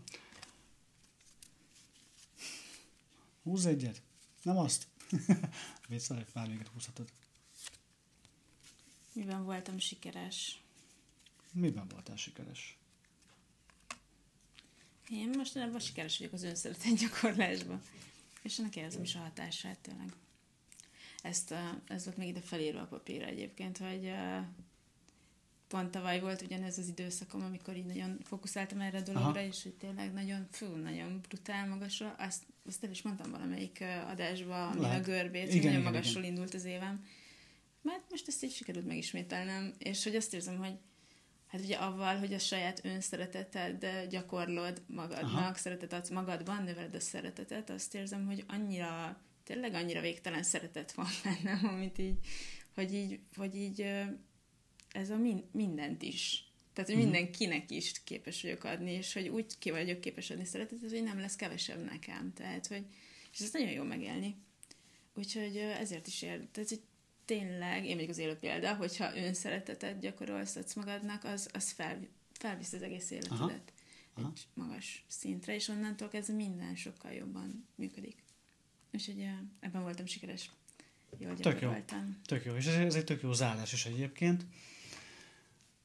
[3.43, 4.01] Húzz egyet.
[4.43, 4.87] Nem azt.
[5.87, 7.09] Vissza pár véget húzhatod.
[9.13, 10.61] Miben voltam sikeres?
[11.51, 12.77] Miben voltál sikeres?
[15.09, 17.81] Én most ebben sikeres vagyok az önszeretet gyakorlásban.
[18.41, 20.13] És ennek érzem is a hatását tényleg.
[21.21, 21.53] Ezt,
[21.87, 24.11] ez volt még ide felírva a papírra egyébként, hogy
[25.69, 29.47] pont tavaly volt ugyanez az időszakom, amikor így nagyon fókuszáltam erre a dologra, Aha.
[29.47, 32.15] és hogy tényleg nagyon, fú, nagyon brutál magasra.
[32.17, 36.35] Azt, azt el is mondtam valamelyik adásba, ami a görbét, hogy nagyon igen, magasról igen.
[36.35, 37.05] indult az évem.
[37.81, 40.73] Mert most ezt így sikerült megismételnem, és hogy azt érzem, hogy
[41.47, 45.53] hát ugye avval, hogy a saját önszereteted gyakorlod magadnak, Aha.
[45.53, 51.07] szeretet adsz magadban, növeled a szeretetet, azt érzem, hogy annyira, tényleg annyira végtelen szeretet van
[51.23, 52.19] bennem, amit így,
[52.73, 53.85] hogy így, hogy így
[54.91, 56.43] ez a min- mindent is.
[56.73, 57.11] Tehát, hogy uh-huh.
[57.11, 61.19] mindenkinek is képes vagyok adni, és hogy úgy ki vagyok képes adni szeretetet, hogy nem
[61.19, 62.33] lesz kevesebb nekem.
[62.33, 62.85] Tehát, hogy,
[63.31, 64.35] és ez nagyon jó megélni.
[65.13, 66.81] Úgyhogy ezért is ér, tehát, hogy
[67.25, 72.73] tényleg, én vagyok az élő példa, hogyha önszeretetet gyakorolsz adsz magadnak, az, az fel, felvisz
[72.73, 73.61] az egész életedet Aha.
[74.13, 74.31] Aha.
[74.35, 78.23] egy magas szintre, és onnantól kezdve minden sokkal jobban működik.
[78.93, 79.27] Úgyhogy
[79.59, 80.49] ebben voltam sikeres.
[81.17, 81.73] Jól tök jó.
[82.23, 82.55] Tök jó.
[82.55, 84.45] És ez, ez egy tök jó zárás is egyébként.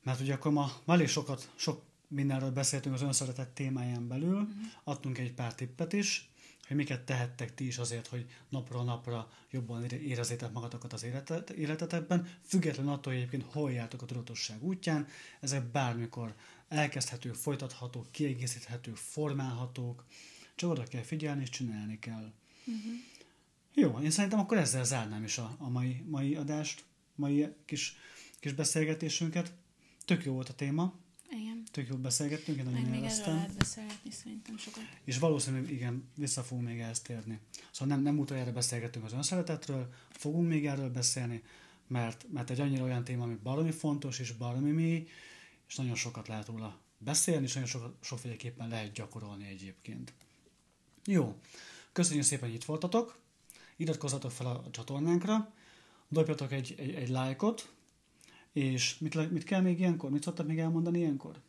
[0.05, 4.55] Mert ugye akkor ma, ma elég sokat, sok mindenről beszéltünk az önszeretet témáján belül, uh-huh.
[4.85, 6.29] adtunk egy pár tippet is,
[6.67, 12.29] hogy miket tehettek ti is azért, hogy napról napra jobban érezzétek magatokat az életet, életetekben,
[12.43, 15.07] független attól, hogy egyébként hol jártok a tudatosság útján,
[15.41, 16.35] ezek bármikor
[16.69, 20.05] elkezdhetők, folytathatók, kiegészíthetők, formálhatók,
[20.55, 22.33] csak oda kell figyelni és csinálni kell.
[22.67, 22.93] Uh-huh.
[23.75, 26.85] Jó, én szerintem akkor ezzel zárnám is a, a mai, mai adást,
[27.15, 27.97] mai kis,
[28.41, 29.53] kis beszélgetésünket.
[30.05, 30.95] Tök jó volt a téma.
[31.31, 31.65] Igen.
[31.71, 34.83] Tök jó beszélgettünk, én nagyon Meg még erről beszélgetni szerintem sokat.
[35.05, 37.41] És valószínűleg igen, vissza fogunk még ehhez térni.
[37.71, 41.43] Szóval nem, nem utoljára beszélgettünk az önszeretetről, fogunk még erről beszélni,
[41.87, 45.09] mert, mert egy annyira olyan téma, ami baromi fontos és baromi mély,
[45.69, 50.13] és nagyon sokat lehet róla beszélni, és nagyon sok, sokféleképpen lehet gyakorolni egyébként.
[51.05, 51.41] Jó,
[51.93, 53.19] köszönjük szépen, hogy itt voltatok,
[53.77, 55.53] iratkozzatok fel a csatornánkra,
[56.09, 57.74] dobjatok egy, egy, egy lájkot,
[58.55, 60.11] és mit, mit kell még ilyenkor?
[60.11, 61.41] Mit szoktak még elmondani ilyenkor?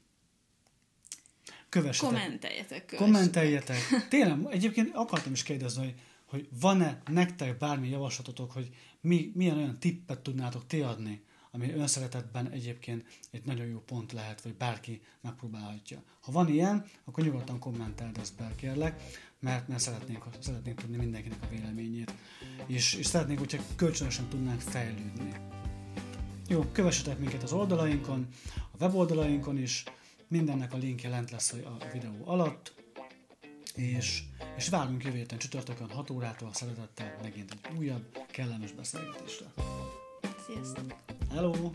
[1.69, 2.09] Kövessetek.
[2.09, 2.85] Kommenteljetek.
[2.85, 2.97] Kövessetek.
[2.97, 3.77] Kommenteljetek.
[4.09, 5.95] Tényleg, egyébként akartam is kérdezni, hogy,
[6.25, 8.69] hogy van-e nektek bármi javaslatotok, hogy
[9.01, 14.41] mi, milyen olyan tippet tudnátok ti adni, ami önszeretetben egyébként egy nagyon jó pont lehet,
[14.41, 16.03] vagy bárki megpróbálhatja.
[16.21, 19.03] Ha van ilyen, akkor nyugodtan kommenteld ezt be, kérlek,
[19.39, 22.13] mert, mert szeretnénk, szeretnénk tudni mindenkinek a véleményét.
[22.67, 25.33] És, és szeretnénk, hogyha kölcsönösen tudnánk fejlődni.
[26.47, 29.83] Jó, kövessetek minket az oldalainkon, a weboldalainkon is,
[30.27, 32.73] mindennek a linkje lent lesz a videó alatt,
[33.75, 34.23] és,
[34.57, 39.45] és várunk jövő héten csütörtökön 6 órától szeretettel megint egy újabb, kellemes beszélgetésre.
[40.45, 40.95] Sziasztok!
[41.31, 41.71] Hello!